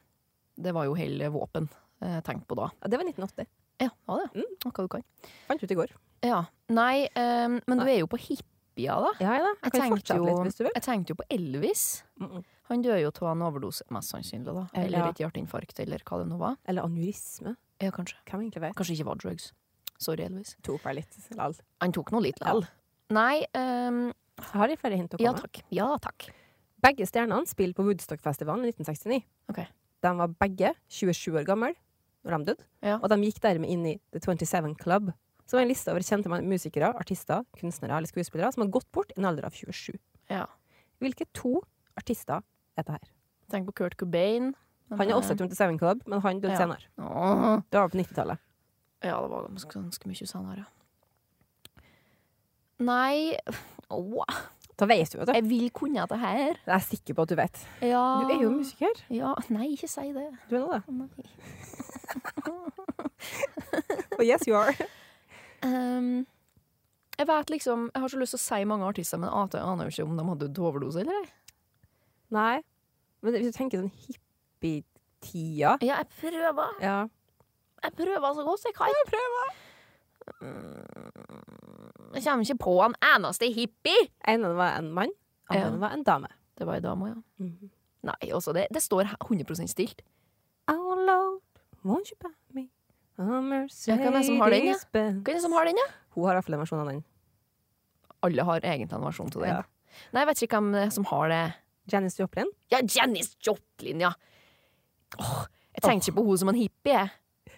[0.57, 2.67] det var jo hele våpen jeg tenkte på da.
[2.83, 3.47] Ja, det var 1980.
[3.81, 4.41] Ja, var det?
[4.43, 4.59] Mm.
[4.65, 5.05] Hva du kan.
[5.47, 5.93] Fant ut i går.
[6.25, 6.43] Ja.
[6.73, 9.11] Nei, um, men du er jo på hippia, da.
[9.21, 9.53] Ja, ja.
[9.63, 10.61] Jeg kan tenkte jo- litt.
[10.61, 12.03] Jeg tenkte jo på Elvis.
[12.19, 12.43] Mm -mm.
[12.69, 14.67] Han dør jo av en overdose, mest sannsynlig, da.
[14.73, 15.09] Eller- ja.
[15.09, 16.57] et hjerteinfarkt, eller hva det nå var.
[16.65, 17.55] Eller aneurisme.
[17.79, 18.15] Ja, kanskje.
[18.25, 18.75] Hvem egentlig vet?
[18.75, 19.53] Kanskje ikke var drugs.
[19.97, 20.55] Sorry, Elvis.
[20.63, 21.55] Tok meg litt lall.
[21.81, 22.59] Han tok nå litt Ja.
[23.09, 25.63] Nei, um, Har de flere hint å komme ja takk.
[25.71, 26.29] Ja takk.
[26.83, 29.23] Begge stjernene spilte på Woodstock-festivalen i 1969.
[29.49, 29.65] Okay.
[30.05, 31.73] De var begge 27 år gamle
[32.27, 32.97] når de døde, Ja.
[33.01, 35.11] og de gikk dermed inn i The 27 Club,
[35.47, 39.11] som er en liste over kjente musikere, artister, kunstnere eller skuespillere som har gått bort
[39.15, 39.97] i en alder av 27.
[40.29, 40.45] ja.
[40.99, 41.61] Hvilke to
[41.95, 42.41] artister
[42.77, 43.09] er det her?
[43.49, 44.53] Tenk på Kurt Cobain.
[44.89, 46.57] Han er også i 27 Club, men han døde Ja.
[46.57, 46.83] senere.
[46.97, 47.61] åh.
[47.71, 48.37] Det var på 90-tallet.
[49.03, 50.65] Ja, det var ganske, ganske mye senere.
[52.79, 53.37] Nei
[53.89, 54.25] åh,
[54.77, 55.33] Da vet du, jo det.
[55.39, 56.59] Jeg vil kunne det her.
[56.65, 57.61] Jeg er sikker på at du vet.
[57.81, 58.03] Ja.
[58.21, 58.99] Du er jo musiker.
[59.09, 59.33] Ja.
[59.49, 60.27] Nei, ikke si det.
[60.49, 60.81] Du er nå det.
[62.45, 62.55] Å,
[64.17, 64.73] Og yes, you are.
[65.65, 66.27] Um,
[67.17, 69.87] jeg vet liksom Jeg har så lyst til å si mange artister, men jeg aner
[69.89, 71.29] jo ikke om de hadde dødd overdose eller ei.
[72.37, 72.55] Nei.
[73.23, 76.77] Men hvis du tenker sånn hippietida Ja, jeg prøver.
[76.83, 76.99] Ja.
[77.83, 78.93] Jeg prøver så godt jeg kan.
[78.93, 79.55] Jeg prøver.
[82.15, 84.07] Jeg kommer ikke på en eneste hippie.
[84.27, 85.11] ene var en mann,
[85.49, 85.77] annen Ja.
[85.81, 86.27] var en dame.
[86.57, 87.15] Det var ei dame, ja.
[87.43, 87.69] Mhm.
[88.03, 90.01] Nei, også det, det står 100% stilt.
[90.69, 91.41] Oh Lord,
[91.83, 92.69] won't you buy me
[93.17, 94.73] a Mercedes Ja, hvem er det som har den, ja?
[94.93, 95.21] Benz?
[95.23, 95.87] Hvem er det som har den, ja?
[96.15, 97.03] Hun har iallfall en versjon av den.
[98.23, 99.49] Alle har egentlig en versjon til den.
[99.49, 99.61] Ja.
[100.13, 101.53] Nei, jeg vet ikke hvem er som har det.
[101.91, 102.49] Janice Joplin.
[102.71, 104.11] Ja, Janice Joplin, ja.
[105.17, 107.09] Jeg tenkte ikke på henne som en hippie, jeg.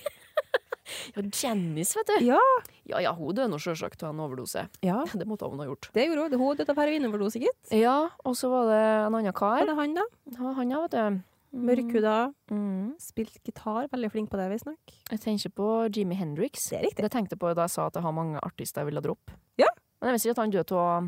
[1.16, 2.26] Ja, Janice, vet du.
[2.28, 2.40] Ja.
[2.88, 4.68] Ja, ja, hun døde nå sjølsagt av en overdose.
[4.86, 5.90] ja, Det måtte hun ha gjort.
[5.94, 6.40] det gjorde hun.
[6.42, 7.74] Hun døde av heroinoverdose, gitt.
[7.76, 9.60] Ja, og så var det en annen kar.
[9.64, 10.06] Var det han, da?
[10.38, 11.24] Ja, Han, ja, vet du.
[11.58, 12.16] Mørkhuda.
[12.52, 12.96] Mm.
[13.02, 13.88] Spilt gitar.
[13.90, 14.96] Veldig flink på det, visstnok.
[15.10, 16.68] Jeg tenker på Jimmy Hendrix.
[16.70, 17.06] Det er riktig.
[17.08, 19.34] Det tenkte jeg på da jeg sa at jeg har mange artister jeg ville droppe.
[19.58, 19.70] Ja.
[20.02, 21.08] Men jeg visste ikke at han døde av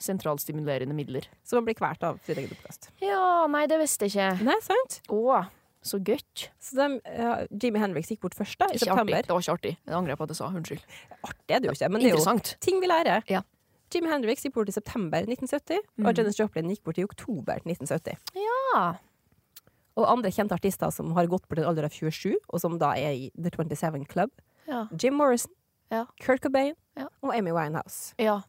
[0.00, 1.26] sentralstimulerende midler.
[1.44, 2.88] Som han blir kvalt av sitt eget oppkast.
[3.04, 4.46] Ja, nei, det visste jeg ikke.
[4.48, 5.00] Nei, sant?
[5.12, 5.42] Å,
[5.82, 6.50] så gøtt.
[6.60, 9.14] Så de, uh, Jimmy Henriks gikk bort først, da, i Ikke artig.
[9.14, 9.22] september.
[9.22, 9.76] Det var ikke artig.
[9.86, 10.46] Jeg angrer på at jeg sa.
[10.48, 10.82] Unnskyld.
[11.24, 13.22] Artig er det jo ikke, men det er jo ting vi lærer.
[13.30, 13.40] Ja.
[13.94, 16.06] Jimmy Hendrix gikk bort i september 1970, Mm.
[16.06, 18.16] og Janis Joplin gikk bort i oktober 1970.
[18.36, 18.94] Ja.
[19.96, 22.78] Og andre kjente artister som har gått bort i en alder av 27, og som
[22.78, 24.30] da er i The 27 Club.
[24.68, 24.86] Ja.
[24.96, 25.50] Jim Morrison,
[25.90, 26.04] Ja.
[26.20, 27.08] Kurt Cobain Ja.
[27.22, 28.14] og Amy Winehouse.
[28.18, 28.42] ja.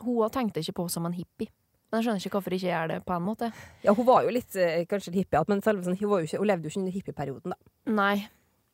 [0.00, 1.48] Hun tenkte ikke på som en hippie.
[1.90, 3.52] Men jeg skjønner ikke hvorfor ikke gjør det på en måte.
[3.82, 6.38] Ja, hun var jo litt eh, kanskje litt hippie, men sånn, hun, var jo ikke,
[6.38, 7.72] hun levde jo ikke under hippieperioden, da.
[7.90, 8.28] Nei.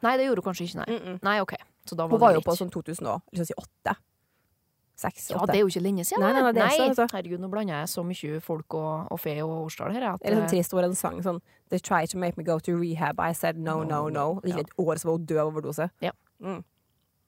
[0.04, 0.90] Nei, det gjorde hun kanskje ikke, nei.
[0.90, 1.18] Mm -mm.
[1.24, 1.54] Nei, OK.
[1.86, 3.96] Så da var Hun var jo på sånn 2008.
[4.96, 6.22] 6, Ja, det er jo ikke lenge siden.
[6.24, 7.06] Nei, nei, nei, det er så, altså.
[7.12, 10.06] Herregud, nå blander jeg så mye folk og, og fe og årstall her.
[10.14, 12.44] At, Det er sånn eh, trist ord, en sang sånn They tried to make me
[12.44, 13.20] go to rehab.
[13.20, 14.40] I said no, no, no.
[14.42, 15.90] Det gikk et år, så var hun død av overdose.
[16.00, 16.12] Ja.
[16.40, 16.64] Mm.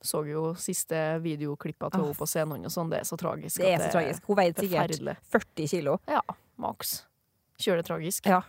[0.02, 2.90] Så jo siste videoklippet til henne på scenen og sånn.
[2.90, 3.58] Det er så tragisk.
[3.58, 4.24] Det er så tragisk.
[4.28, 5.98] Hun veide sikkert 40 kilo.
[6.08, 6.20] Ja,
[6.58, 7.04] maks.
[7.58, 8.26] Kjører det tragisk.
[8.30, 8.42] Ja.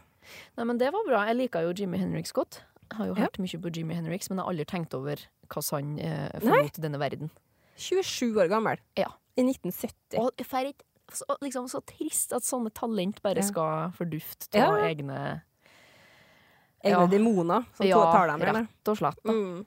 [0.58, 1.24] Nei, men det var bra.
[1.26, 2.62] Jeg liker jo Jimmy Henriks godt.
[2.92, 3.22] Jeg har jo Ja.
[3.26, 5.16] hørt mye på Jimmy Henriks, men jeg har aldri tenkt over
[5.50, 7.32] hvordan han eh, forlot denne verden.
[7.78, 8.78] 27 år gammel.
[8.96, 9.08] Ja.
[9.38, 10.20] I 1970.
[10.20, 10.34] Og
[11.12, 13.42] så, liksom, så trist at sånne talent bare Ja.
[13.42, 14.86] skal fordufte av Ja.
[14.94, 15.42] egne
[16.84, 17.08] Egne ja.
[17.08, 18.42] demoner som Ja, tar dem.
[18.42, 18.62] eller?
[18.62, 19.18] rett og slett.
[19.26, 19.32] Da.
[19.34, 19.66] Mm.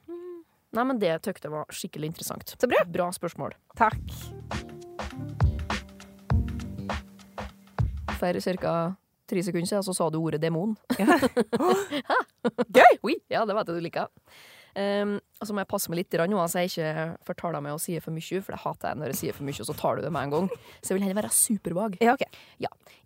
[0.72, 2.54] Nei, men det tøkte jeg var skikkelig interessant.
[2.56, 2.80] Så bra.
[2.88, 3.52] Bra spørsmål.
[3.76, 3.98] Takk.
[8.22, 8.72] For ca.
[9.28, 10.72] tre sekunder siden så sa du ordet demon.
[12.78, 12.98] Gøy!
[13.04, 14.08] Oi, ja, det vet jeg du liker.
[14.72, 17.80] Um, og så må jeg passe meg litt nå, så jeg ikke fortaler meg å
[17.82, 19.98] si for mye, for det hater jeg når jeg sier for mye, og så tar
[19.98, 20.50] du det med en gang.
[20.80, 21.98] Så jeg vil heller være supervag.
[22.00, 22.24] Ja, OK.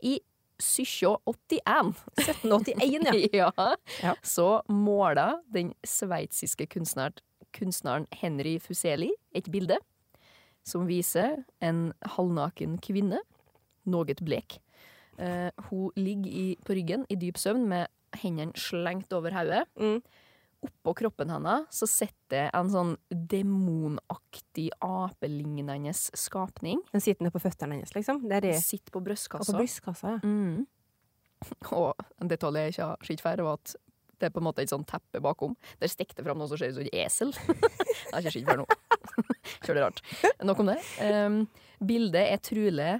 [0.07, 0.15] I
[0.63, 3.51] 1781 1781, ja.
[3.51, 3.73] ja,
[4.07, 4.15] Ja.
[4.23, 7.19] så måla den sveitsiske kunstneren,
[7.55, 9.79] kunstneren Henry Fuseli et bilde
[10.67, 13.21] som viser en halvnaken kvinne,
[13.87, 14.59] noe blek.
[15.17, 17.87] Uh, hun ligger i, på ryggen i dyp søvn med
[18.21, 19.65] hendene slengt over hodet.
[19.79, 20.01] Mm.
[20.67, 26.81] Oppå kroppen hennes så sitter en sånn demonaktig, apelignende skapning.
[26.93, 28.25] Den sitter på føttene hennes, liksom.
[28.27, 29.53] Der er Sitter på og brystkassa.
[29.53, 30.21] på brystkassa, ja.
[30.25, 30.67] Mm.
[31.77, 33.77] Og en detalj jeg ikke har sett før, var at
[34.21, 35.57] det er på en måte et sånt teppe bakom.
[35.81, 37.35] Der stikker det fram noe som ser ut som et esel.
[37.49, 38.67] det har ikke sett før nå.
[39.67, 40.03] Kjør det rart.
[40.47, 40.79] Nok om det.
[41.03, 41.39] Um,
[41.85, 42.95] bildet er trolig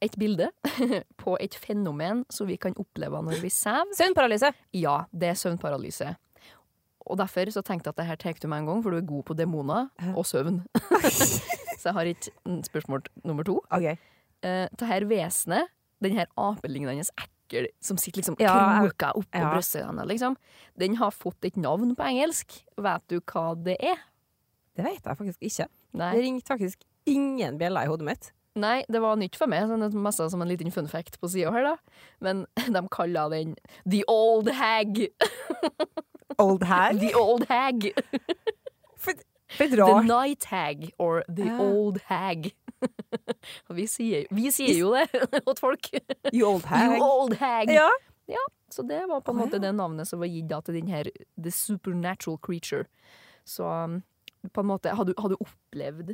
[0.00, 0.48] et bilde
[1.22, 3.90] på et fenomen som vi kan oppleve når vi sover.
[3.98, 4.52] Søvnparalyse.
[4.78, 6.14] Ja, det er søvnparalyse.
[7.10, 9.00] Og derfor så tenkte jeg at det her tar du med en gang, for du
[9.00, 10.60] er god på demoner og søvn.
[11.80, 12.30] så jeg har et
[12.68, 13.58] spørsmål nummer to.
[13.72, 13.98] Okay.
[14.44, 17.04] Uh, det her vesenet, den her apelignende
[17.50, 19.50] ekkel som sitter liksom Ja, kroka oppå ja.
[19.54, 20.36] brystene, liksom,
[20.78, 22.60] den har fått et navn på engelsk.
[22.78, 23.98] Vet du hva det er?
[24.76, 25.66] Det vet jeg faktisk ikke.
[25.98, 28.30] Nei, Det ringte faktisk ingen bjeller i hodet mitt.
[28.56, 31.52] Nei det var nytt for meg, sånn mest som en liten fun fact på sida
[31.54, 31.76] her, da.
[32.20, 32.46] Men
[32.76, 33.56] de kaller den
[33.88, 35.08] The Old Hag.
[36.40, 37.00] Old hag?
[37.00, 37.90] The Old Hag.
[38.96, 39.12] For,
[39.58, 40.00] for The.
[40.06, 41.58] Night Hag or The Ja.
[41.60, 42.54] Old Hag.
[43.68, 45.08] Og vi sier, vi sier jo det
[45.46, 45.90] til folk.
[46.32, 46.96] You old hag.
[46.96, 47.70] You Old Hag.
[47.74, 47.90] Ja.
[48.70, 49.64] Så det var på en måte ja.
[49.66, 52.84] det navnet som var gitt da til den her The Supernatural Creature.
[53.44, 53.96] Så um,
[54.54, 56.12] på en måte, har du, har du opplevd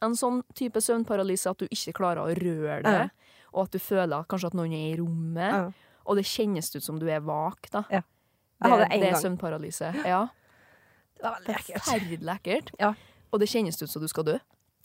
[0.00, 3.42] en sånn type søvnparalyse at du ikke klarer å røre det, Ja.
[3.52, 5.98] og at du føler kanskje at noen er i rommet, Ja.
[6.06, 7.82] og det kjennes ut som du er vak, da.
[7.92, 8.00] Ja.
[8.00, 9.22] Jeg Det, hadde det, det er gang.
[9.26, 9.90] søvnparalyse.
[10.06, 10.20] Ja.
[11.18, 11.82] Det var veldig ekkelt.
[11.84, 12.70] Forferdelig ekkelt.
[12.80, 12.92] Ja.
[13.34, 14.38] Og det kjennes ut som du skal dø.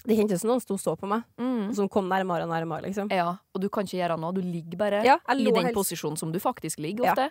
[0.05, 1.69] Det kjentes som noen sto og så på meg, Mm.
[1.69, 3.09] og som kom nærmere og nærmere, liksom.
[3.11, 4.33] Ja, og du kan ikke gjøre noe.
[4.33, 7.29] Du ligger bare Ja, i den helst- posisjonen som du faktisk ligger Ja.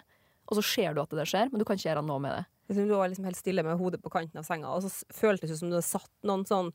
[0.49, 2.33] Og så ser du at det der skjer, men du kan ikke gjøre noe med
[2.33, 2.47] det.
[2.69, 5.49] Liksom, du var liksom helt stille med hodet på kanten av senga, og så føltes
[5.49, 6.73] det som du hadde satt noen sånn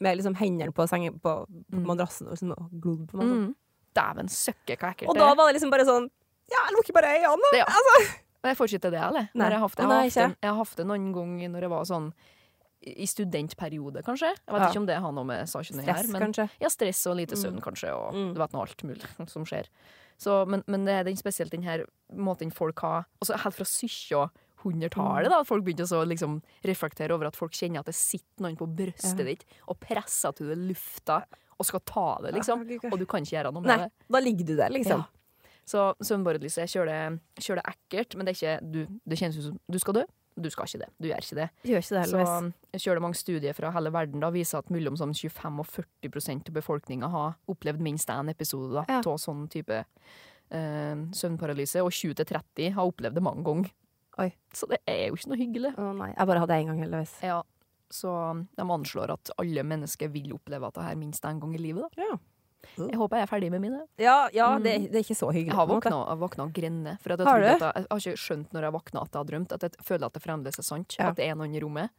[0.00, 1.84] med liksom hendene på, sengen, på, på Mm.
[1.86, 3.26] madrassen og liksom, glodd på meg.
[3.26, 3.46] Sånn.
[3.48, 3.54] Mm.
[3.94, 5.34] Dæven søkke, hva ekkelt Og da er.
[5.34, 6.08] var det liksom bare sånn
[6.50, 7.50] Ja, jeg lukker bare øynene!
[7.52, 7.56] da.
[7.58, 7.64] ja.
[7.64, 8.14] Altså.
[8.44, 9.28] Jeg får ikke til det eller?
[9.34, 9.50] Nei.
[9.50, 10.14] Det.
[10.14, 12.12] Det- jeg har hatt det noen ganger når jeg var sånn
[12.82, 14.28] i studentperiode, kanskje.
[14.34, 14.68] Jeg vet Ja.
[14.70, 16.12] ikke om det har noe med saken å Stress, gjøre.
[16.12, 16.50] Men kanskje.
[16.60, 17.42] ja, stress og lite Mm.
[17.42, 18.34] søvn, kanskje, og Mm.
[18.34, 19.66] du vet nå alt mulig som skjer.
[20.18, 23.64] Så, men, men det er den spesielt den her måten folk har Altså helt fra
[23.64, 28.42] 1700-tallet, da, at folk begynte å liksom reflektere over at folk kjenner at det sitter
[28.42, 29.24] noen på brystet Ja.
[29.24, 31.24] ditt og presser til det lufta
[31.58, 32.60] og skal ta det, liksom.
[32.92, 33.92] Og du kan ikke gjøre noe med Nei, det.
[34.10, 34.98] da ligger du der, liksom.
[34.98, 35.06] Ja.
[35.66, 36.06] Så det
[37.44, 40.04] kjører det ekkelt, men det er ikke du, Det kjennes ut som du skal dø.
[40.40, 40.88] Du skal ikke det.
[41.00, 41.48] Du gjør ikke det.
[41.64, 42.54] Gjør ikke det, Så heldigvis.
[42.72, 45.66] jeg kjører det mange studier fra hele verden da, viser at mellom sånn 25 og
[45.66, 49.00] 40 prosent av befolkninga har opplevd minst én episode av Ja.
[49.02, 49.84] sånn type
[50.50, 53.70] eh, søvnparalyse, og 20-30 har opplevd det mange ganger.
[54.18, 54.32] Oi.
[54.54, 55.74] Så det er jo ikke noe hyggelig.
[55.76, 57.12] Å nei, jeg bare hadde én gang, heldigvis.
[57.22, 57.42] Ja,
[57.90, 58.14] så
[58.56, 61.84] de anslår at alle mennesker vil oppleve at det her minst én gang i livet.
[61.96, 62.02] Da.
[62.02, 62.16] Ja.
[62.78, 63.80] Jeg håper jeg er ferdig med mine.
[63.98, 64.62] Ja, ja Mm.
[64.64, 65.52] det, det er ikke så hyggelig.
[65.52, 66.96] Jeg har våkna, våkna og grenne.
[67.02, 69.24] For at jeg, Har jeg, jeg har ikke skjønt når jeg våkna at jeg har
[69.30, 70.96] drømt, at jeg føler at det fremdeles er sant.
[70.98, 71.08] Ja.
[71.10, 71.90] At det er noen i rommet.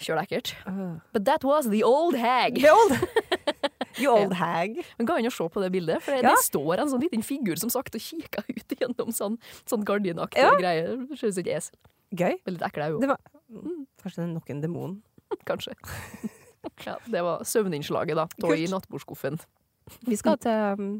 [0.00, 0.54] Kjør ekkelt.
[0.66, 1.00] Øh.
[1.12, 2.56] But that was the old hag.
[2.58, 2.96] The old,
[3.94, 4.80] the old hag.
[4.98, 6.30] Men Gå inn og se på det bildet, for det, Ja.
[6.34, 10.56] det står en sånn liten figur som sakte kikker ut gjennom sånn, sånn gardinaktige Ja.
[10.58, 10.96] greier.
[11.16, 11.76] Som et esel.
[12.14, 12.40] Gøy.
[12.46, 13.18] Ekle Det var,
[13.50, 15.02] mm, kanskje det er nok en demon.
[15.46, 15.74] kanskje.
[16.86, 18.28] ja, det var søvninnslaget, da.
[18.40, 19.38] Da i nattbordskuffen.
[20.08, 20.90] Vi skal til um,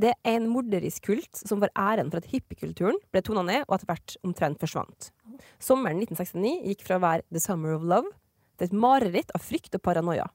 [0.00, 3.74] Det er en morderisk kult som var æren for at hippiekulturen ble tona ned og
[3.76, 5.10] etter hvert omtrent forsvant.
[5.60, 8.08] Sommeren 1969 gikk fra å være The Summer of Love
[8.56, 10.30] til et mareritt av frykt og paranoia.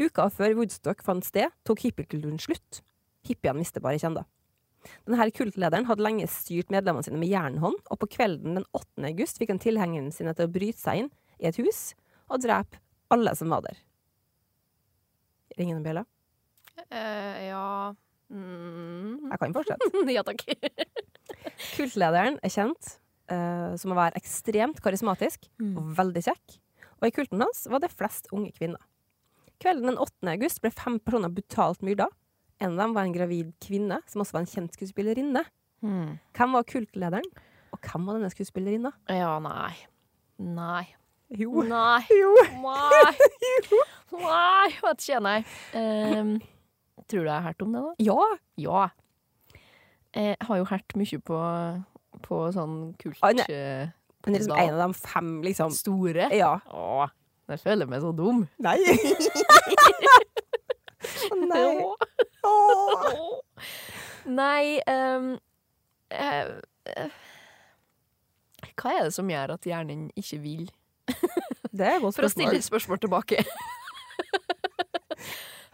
[0.00, 2.80] Uka før Woodstock fant sted, tok hippiekulturen slutt.
[3.28, 4.24] Hippiene visste bare ikke ennå.
[5.06, 9.04] Denne kultlederen hadde lenge styrt medlemmene sine med jernhånd, og på kvelden den 8.
[9.10, 11.92] august fikk han tilhengerne sine til å bryte seg inn i et hus
[12.30, 12.80] og drepe
[13.14, 13.78] alle som var der.
[15.58, 16.04] Ringer en bjelle?
[16.90, 17.94] Eh, ja
[18.32, 19.30] mm.
[19.30, 19.90] Jeg kan fortsette.
[20.16, 20.42] Ja takk.
[21.76, 22.96] Kultlederen er kjent
[23.30, 25.76] uh, som å være ekstremt karismatisk Mm.
[25.78, 26.58] og veldig kjekk.
[27.00, 28.82] Og i kulten hans var det flest unge kvinner.
[29.62, 30.32] Kvelden den 8.
[30.34, 32.08] august ble fem personer brutalt myrda.
[32.62, 35.42] En av dem var en gravid kvinne, som også var en kjent skuespillerinne.
[35.84, 36.14] Mm.
[36.38, 37.26] Hvem var kultlederen,
[37.74, 38.92] og hvem var denne skuespillerinna?
[39.10, 39.74] Ja, nei.
[40.38, 40.84] Nei.
[41.34, 41.64] Jo.
[41.66, 42.04] Nei.
[42.20, 42.30] Jo.
[42.62, 43.12] Nei.
[44.14, 45.38] Nei, vet ikke, nei.
[45.74, 46.36] Um,
[47.10, 47.94] tror du jeg har hørt om det, da?
[48.06, 48.26] Ja!
[48.62, 48.84] Ja.
[50.14, 51.38] Jeg har jo hørt mye på,
[52.22, 53.46] på sånn kult Ah, nei.
[53.50, 53.88] eh,
[54.22, 55.74] Men det er liksom en av de fem, liksom.
[55.74, 56.28] Store.
[56.38, 56.52] Ja.
[56.70, 57.10] Åh,
[57.50, 58.44] jeg føler meg så dum.
[58.62, 58.76] Nei!
[61.34, 61.64] Å nei.
[64.24, 65.34] Nei um,
[66.14, 66.54] uh,
[66.88, 67.16] eh,
[68.72, 70.64] Hva er det som gjør at hjernen ikke vil?
[71.74, 72.20] Det er et godt spørsmål.
[72.20, 72.98] For å stille spørsmål.
[72.98, 73.44] spørsmål tilbake.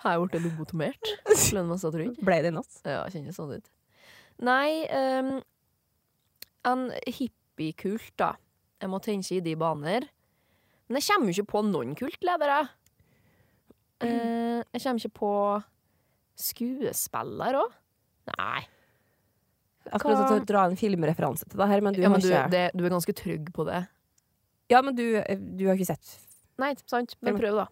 [0.00, 1.10] Har jeg blitt lobotomert?
[2.24, 2.78] Ble det i natt?
[2.88, 3.66] Ja, kjennes sånn ut.
[4.40, 5.34] Nei, um,
[6.70, 8.30] en hippiekult, da.
[8.80, 10.08] Jeg må tenke i de baner.
[10.88, 12.62] Men jeg kommer jo ikke på noen kultledere.
[14.00, 15.34] Uh, jeg kommer ikke på
[16.42, 17.74] skuespiller òg.
[18.34, 18.62] Nei.
[19.90, 22.28] Jeg skulle til å dra en filmreferanse til det her, men du ja, men du,
[22.52, 23.80] det, du er ganske trygg på det.
[24.70, 25.04] Ja, men du,
[25.58, 26.12] du har ikke sett
[26.60, 27.14] Nei, sant?
[27.24, 27.64] Men prøv, da.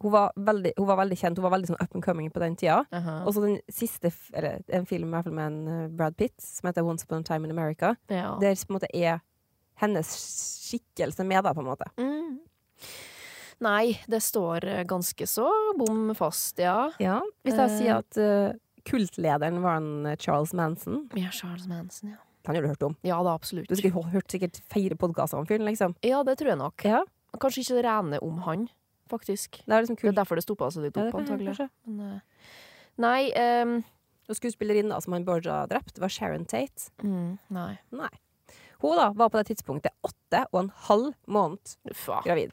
[0.00, 2.40] hun var, veldig, hun var veldig kjent, hun var veldig sånn up and coming på
[2.40, 2.78] den tida.
[2.96, 3.18] Aha.
[3.28, 7.04] Og så den siste, eller en film med en eh, Brad Pitt, som heter Once
[7.04, 8.32] Upon a Time in America, Ja.
[8.40, 9.20] der på en måte er
[9.82, 10.14] hennes
[10.70, 11.90] skikkelse med, da, på en måte.
[12.00, 12.38] Mm.
[13.60, 15.48] Nei, det står eh, ganske så
[15.78, 16.90] bom fast, ja.
[17.02, 17.78] Ja, Hvis jeg Eh.
[17.78, 18.52] sier at uh,
[18.86, 22.16] kultlederen var en eh, Charles Manson, Ja, Charles Manson, ja.
[22.46, 22.96] han har du hørt om.
[23.02, 23.66] Ja da, absolutt.
[23.68, 25.96] Du har sikkert hørt sikkert fire podkaster om fyren, liksom.
[26.06, 26.84] Ja, det tror jeg nok.
[26.86, 27.02] Ja,
[27.38, 28.68] Kanskje ikke rene om han,
[29.10, 29.58] faktisk.
[29.66, 31.68] det er liksom Det er derfor det stoppa seg litt opp, ja, antagelig.
[31.84, 32.54] Men, eh,
[32.98, 33.30] nei
[33.62, 33.84] um,
[34.28, 36.90] Og skuespillerinna som han Borja drepte, var Sharon Tate.
[37.02, 37.78] mm, Nei.
[37.92, 38.08] Nei.
[38.80, 42.22] Hun da var på det tidspunktet åtte og en halv måned Uffa.
[42.24, 42.52] gravid.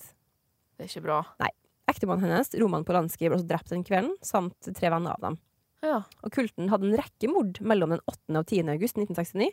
[0.78, 1.22] Det er ikke bra.
[1.40, 1.50] Nei.
[1.88, 5.38] Ektemannen hennes, Roman Polanski, ble også drept den kvelden, samt tre venner av dem.
[5.86, 6.00] Ja.
[6.26, 8.40] Og kulten hadde en rekke mord mellom den 8.
[8.40, 8.64] og 10.
[8.74, 9.52] august 1969.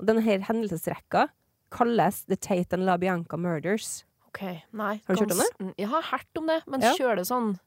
[0.00, 1.26] Og denne her hendelsesrekka
[1.70, 4.04] kalles The Tate and LaBianca Murders.
[4.28, 4.40] OK.
[4.72, 5.00] Nei.
[5.06, 6.94] Har du hørt om gans- Mm, Jeg har hørt om det, men Ja.
[6.94, 7.58] kjør det sånn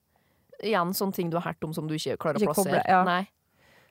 [0.62, 2.84] Igjen sånne ting du har hørt om som du ikke klarer å Ikke plassere.
[2.84, 3.04] koble, ja.
[3.06, 3.30] Nei.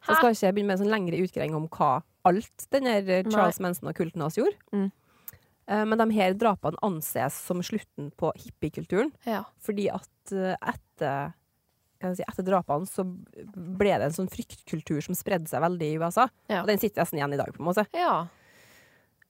[0.02, 3.59] Så jeg skal ikke begynne med en sånn lengre utgreiing om hva alt denne Charles
[3.61, 4.54] Manson og kulten hans gjorde.
[4.72, 4.92] Mm.
[5.68, 9.12] Eh, Men de her drapene anses som slutten på hippiekulturen.
[9.28, 9.42] Ja.
[9.60, 11.34] Fordi at eh, etter,
[12.00, 15.92] kan jeg si, etter drapene så ble det en sånn fryktkultur som spredde seg veldig
[15.92, 16.28] i USA.
[16.48, 16.62] Ja.
[16.62, 17.86] Og den sitter nesten igjen i dag, på en måte.
[17.96, 18.26] ja.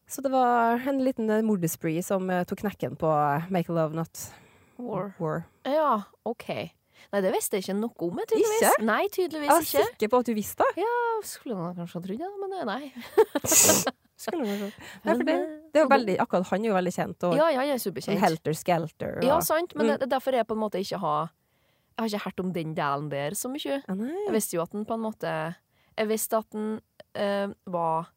[0.09, 3.93] Så det var en liten mordespree som eh, tok knekken på eh, Make a Love
[3.99, 4.23] Not
[4.81, 5.11] War.
[5.21, 5.43] War.
[5.69, 6.47] Ja, OK.
[7.13, 8.63] Nei, det visste jeg ikke noe om, jeg, tydeligvis.
[8.71, 8.87] Ikke?
[8.89, 9.43] Nei, Jeg ikke.
[9.51, 9.85] var ikke.
[9.91, 10.81] sikker på at du visste det.
[10.87, 10.95] Ja,
[11.29, 13.99] skulle man kanskje ha trodd det, men eh, nei.
[14.19, 14.69] Skulle du.
[15.07, 15.35] Nei, det,
[15.73, 17.93] det er veldig, akkurat han er jo veldig kjent, og Ja, ja, jeg er sånn
[17.93, 18.23] superkjent.
[18.25, 19.13] Helter Skelter.
[19.21, 19.99] Og, Ja, sant, men Mm.
[20.03, 21.31] det derfor er jeg på en måte ikke har
[21.99, 23.81] Jeg har ikke hørt om den delen der så mye.
[23.89, 23.95] Ah.
[24.27, 25.33] Jeg visste jo at den på en måte
[25.99, 26.81] Jeg visste at den
[27.15, 28.09] eh, var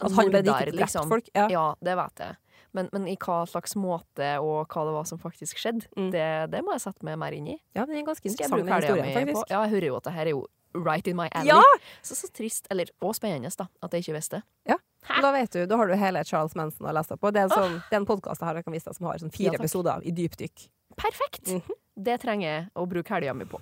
[0.00, 1.28] At han ble morder, ikke drept folk.
[1.34, 1.46] Ja.
[1.48, 2.36] Ja, det vet jeg.
[2.76, 6.10] Men, men i hva slags måte og hva det var som faktisk skjedde, Mm.
[6.12, 7.56] det, det må jeg sette meg mer inn i.
[7.74, 9.48] Ja, det er ganske interessant, historie, faktisk.
[9.48, 10.42] Ja, jeg hører jo at det her er jo
[10.84, 11.52] right in my alley.
[11.52, 11.62] Ja!
[12.02, 14.42] Så, så trist, eller og spennende, da, at jeg ikke visste.
[14.68, 14.78] Ja
[15.22, 17.30] Da vet du, da har du hele Charles Manson å lese deg på.
[17.34, 19.34] Det er en, sånn, en podkast jeg har, jeg kan vise deg, som har sånn
[19.34, 20.68] fire ja, episoder i dypdykk.
[20.98, 21.52] Perfekt!
[21.52, 21.82] Mhm.
[21.96, 23.56] Det trenger jeg å bruke helga mi på.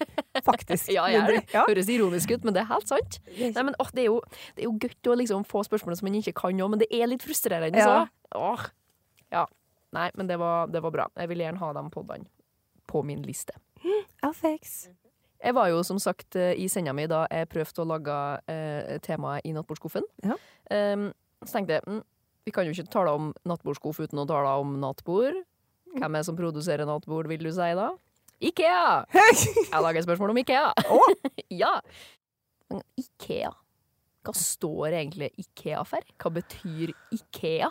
[0.46, 0.92] Faktisk.
[0.94, 1.40] Ja, jeg er det.
[1.50, 1.64] Ja.
[1.66, 3.18] Høres ironisk ut, men det er helt sant.
[3.34, 4.20] Nei, men, åh, det, er jo,
[4.54, 6.86] det er jo godt å liksom få spørsmål som man ikke kan òg, men det
[6.94, 7.82] er litt frustrerende.
[7.82, 8.04] Ja.
[8.06, 8.38] Så.
[8.38, 8.68] Åh.
[9.34, 9.42] Ja.
[9.96, 11.08] Nei, men det var, det var bra.
[11.18, 12.30] Jeg vil gjerne ha de podene
[12.90, 13.58] på min liste.
[14.22, 14.84] Alfex.
[15.40, 18.16] Jeg var jo som sagt eh, i senda mi da jeg prøvde å lage
[18.52, 20.04] eh, temaet i nattbordskuffen.
[20.26, 20.36] Ja.
[20.70, 21.10] Um,
[21.46, 22.02] så tenkte jeg mm,
[22.44, 25.38] vi kan jo ikke tale om nattbordskuff uten å tale om nattbord.
[25.96, 27.90] Hvem er det som produserer nattbord, vil du si da?
[28.40, 29.04] Ikea!
[29.12, 30.70] Jeg lager et spørsmål om Ikea.
[31.62, 31.72] ja.
[33.00, 33.50] Ikea,
[34.24, 36.04] hva står egentlig Ikea for?
[36.22, 37.70] Hva betyr Ikea?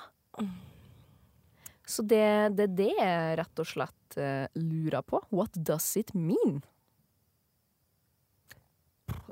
[1.89, 2.25] Så det,
[2.57, 5.23] det er det jeg rett og slett uh, lurer på.
[5.33, 6.59] What does it mean?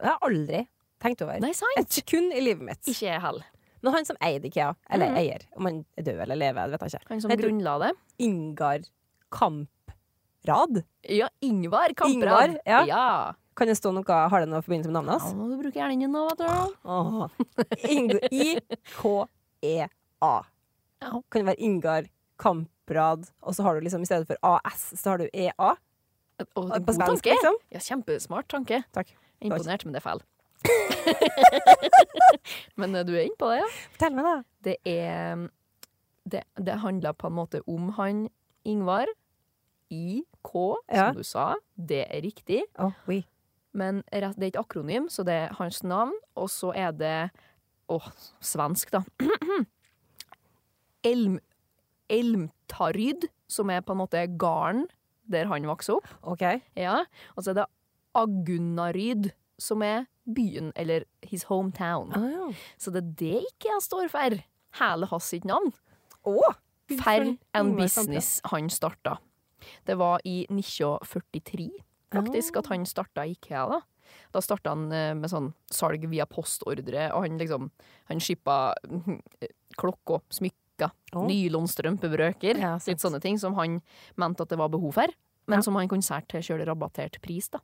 [0.01, 0.61] Jeg har aldri
[1.03, 1.39] tenkt over.
[1.43, 1.77] Nei, sant?
[1.77, 2.81] Et sekund i livet mitt.
[2.87, 3.43] Ikke jeg heller.
[3.85, 5.17] Men han som eide IKEA, eller Mhm.
[5.17, 7.09] eier, om han er død eller lever, vet jeg ikke.
[7.09, 7.91] Han som grunnla det.
[8.19, 8.79] Ingar
[9.31, 10.83] Kamprad?
[11.07, 12.49] Ja, Ingvar Kamprad.
[12.49, 12.83] Ingvar, ja.
[12.85, 13.33] ja.
[13.55, 15.33] Kan det stå noe, Har det noe forbindelse med navnet hans?
[15.33, 16.43] Ja, du bruker hjernen din nå, vet du.
[18.31, 20.35] I-K-E-A.
[21.01, 22.03] Kan det være Ingar
[22.37, 25.71] Kamprad, og så har du liksom i stedet for AS, så har du EA?
[26.53, 27.55] På svensk, liksom?
[27.73, 28.83] Ja, kjempesmart tanke.
[28.93, 29.07] Takk.
[29.41, 30.21] Imponert, men det er feil.
[32.79, 33.69] men eh, du er inne på det, ja.
[33.93, 34.35] Fortell meg, da.
[34.67, 35.47] Det er
[36.27, 38.27] Det, det handler på en måte om han
[38.67, 39.07] Ingvar.
[39.89, 40.51] IK,
[40.91, 41.07] Ja.
[41.07, 41.55] som du sa.
[41.77, 42.63] Det er riktig.
[42.77, 43.23] Oh, oui.
[43.71, 46.11] Men det er ikke akronym, så det er hans navn.
[46.35, 47.29] Og så er det
[47.89, 48.03] Åh,
[48.43, 48.99] svensk, da.
[51.07, 51.39] Elm,
[52.09, 54.88] Elmtaryd, som er på en måte gården
[55.31, 56.07] der han vokste opp.
[56.23, 56.43] OK.
[56.75, 57.05] Ja.
[57.35, 57.65] Og så er det
[58.18, 62.11] Agunnaryd, som er byen, eller his hometown.
[62.18, 62.47] Ah, ja.
[62.78, 64.38] Så det er det jeg står for.
[64.82, 65.72] Hele hans sitt navn.
[66.28, 66.57] Oh,
[66.99, 69.18] For en business han starta.
[69.88, 71.70] Det var i 1943
[72.13, 73.65] faktisk at han starta IKEA.
[73.68, 73.82] Da
[74.32, 77.72] Da starta han eh, med sånn salg via postordre, og han liksom
[78.07, 78.74] Han shippa
[79.78, 81.26] klokker, smykker, oh.
[81.28, 83.82] nylonstrømpebrøker, Ja, litt sånne ting som han
[84.15, 85.11] mente at det var behov for,
[85.47, 85.61] men Ja.
[85.65, 87.49] som han kunne selge til sjøl rabattert pris.
[87.49, 87.59] da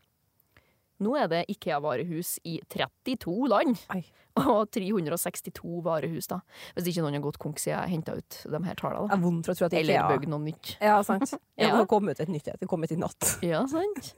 [1.03, 4.01] nå er det IKEA-varehus i 32 land, Oi.
[4.41, 6.27] og 362 varehus.
[6.31, 6.39] da
[6.77, 9.09] Hvis ikke noen har gått konk siden jeg henta ut de her tallene.
[9.11, 10.75] Jeg er vondt for å tro at Eller IKEA bygd noe nytt.
[10.81, 11.33] Ja, sant.
[11.53, 11.67] Ja.
[11.69, 12.59] Det har kommet ut et nytt et.
[12.63, 13.33] Det kom ut i natt.
[13.51, 14.13] Ja, sant?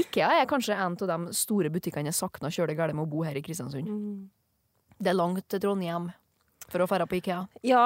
[0.00, 3.22] IKEA er kanskje en av de store butikkene jeg savna kjølig galt med å bo
[3.26, 3.86] her i Kristiansund.
[4.98, 6.10] Det er langt til Trondheim
[6.70, 7.44] for å dra på IKEA.
[7.66, 7.84] Ja.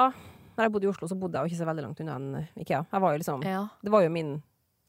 [0.55, 2.61] Når jeg bodde i Oslo, så bodde jeg jo ikke så veldig langt unna en
[2.63, 2.81] IKEA.
[2.91, 4.37] Var jo liksom, Ja, det var jo min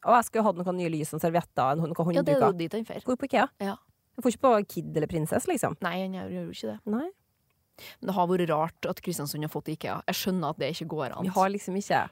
[0.07, 2.73] Og jeg skulle hatt noen nye lys og servietter, noen ja det er jo dit
[2.77, 3.03] han drar.
[3.05, 3.47] Går på IKEA.
[3.59, 3.75] Ja.
[4.17, 5.75] Jeg får ikke på Kid eller Prinsess, liksom.
[5.85, 6.77] Nei, han gjør jo ikke det.
[6.89, 7.07] Nei.
[7.99, 9.99] Men det har vært rart at Kristiansund har fått IKEA.
[10.09, 11.27] Jeg skjønner at det ikke går an.
[11.27, 12.05] Vi har liksom ikke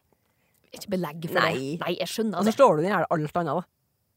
[0.76, 1.54] ikke belegg for Nei.
[1.56, 1.80] det.
[1.86, 3.66] Nei, jeg skjønner Og så står slår du den gjerne alt annet, da.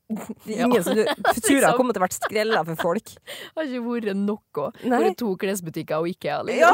[0.08, 0.66] Det er Ja.
[0.66, 3.04] ingen som du tror har kommet til å vært skrella for folk.
[3.14, 4.70] Det har ikke vært noe.
[4.82, 6.42] Vært to klesbutikker og IKEA.
[6.48, 6.64] Liksom.
[6.66, 6.72] Ja!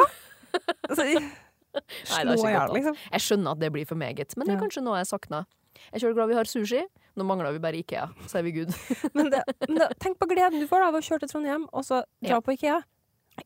[0.87, 2.97] Altså, det slå i hjel, liksom.
[3.11, 5.49] Jeg skjønner at det blir for meget, men det er kanskje noe jeg savner.
[5.75, 6.83] Jeg er kjølig glad vi har sushi.
[7.15, 8.73] Nå mangler vi bare IKEA, så er vi good.
[9.17, 11.69] Men, det, men det, tenk på gleden du får da, av å kjøre til Trondheim
[11.71, 12.41] og så dra Ja.
[12.43, 12.81] på IKEA.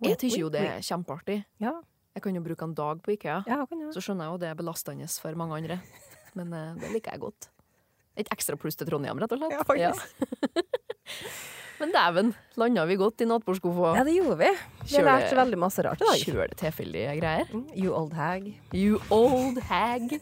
[0.05, 1.43] Jeg syns jo det er kjempeartig.
[1.65, 1.75] Ja,
[2.17, 3.43] Jeg kan jo bruke en dag på IKEA.
[3.47, 3.85] ja, kan.
[3.95, 5.77] Så skjønner jeg jo det er belastende for mange andre.
[6.35, 7.49] Men uh, det liker jeg godt.
[8.19, 9.55] Et ekstra pluss til Trondheim, rett og slett.
[9.55, 10.89] Ja, faktisk.
[11.79, 13.93] Men dæven, landa vi godt i nattbordskuffa.
[14.01, 14.49] Ja, det gjorde vi.
[14.83, 16.25] Vi Kjør veldig masse rart i dag.
[16.27, 17.53] Kjøl tilfeldige greier.
[17.55, 18.49] Mm, You old hag.
[18.75, 20.19] You old hag.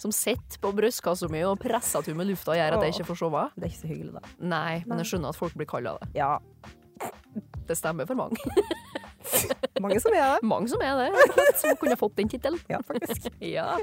[0.00, 3.08] Som sitter på brystkassa mi og presser til med lufta og gjør at jeg ikke
[3.10, 3.42] får sove.
[3.56, 4.34] Det er ikke så hyggelig, da.
[4.54, 6.08] Nei, men jeg skjønner at folk blir kalla det.
[6.16, 6.38] Ja,
[7.68, 8.40] Det stemmer for mange.
[9.84, 10.40] mange som er det.
[10.48, 12.60] Mange som er det, som kunne fått den tittelen.
[12.72, 13.30] Ja, faktisk.
[13.40, 13.76] Ja.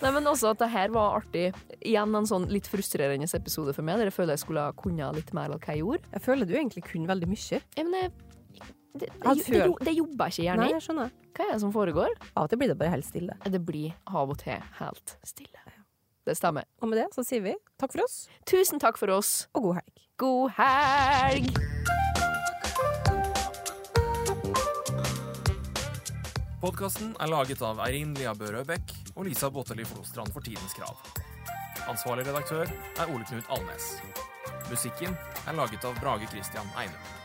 [0.00, 1.48] Nei, men også at det her var artig.
[1.80, 5.16] Igjen en sånn litt frustrerende episode for meg, der jeg føler jeg skulle ha kunnet
[5.18, 6.06] litt mer av hva jeg gjorde.
[6.14, 7.58] Jeg føler du egentlig kunne veldig mye.
[7.74, 8.12] Ja, men jeg,
[8.94, 10.74] det, det, det, det jobber ikke hjernen Nei, i.
[10.78, 11.12] jeg skjønner.
[11.36, 12.10] Hva er det som foregår?
[12.34, 13.36] Av og til blir det bare helt stille.
[13.46, 15.62] Det blir av og til helt stille.
[16.26, 16.66] Det stemmer.
[16.82, 18.18] Og med det så sier vi takk for oss,
[18.50, 19.46] Tusen takk for oss.
[19.54, 20.02] og god helg.
[20.20, 21.54] God helg!
[26.60, 30.98] Podkasten er laget av Eirin Lia Bø Røbekk og Lisa Botteli Flostrand for Tidens Krav.
[31.88, 33.94] Ansvarlig redaktør er Ole Knut Alnes.
[34.68, 35.16] Musikken
[35.48, 37.19] er laget av Brage Christian Einum.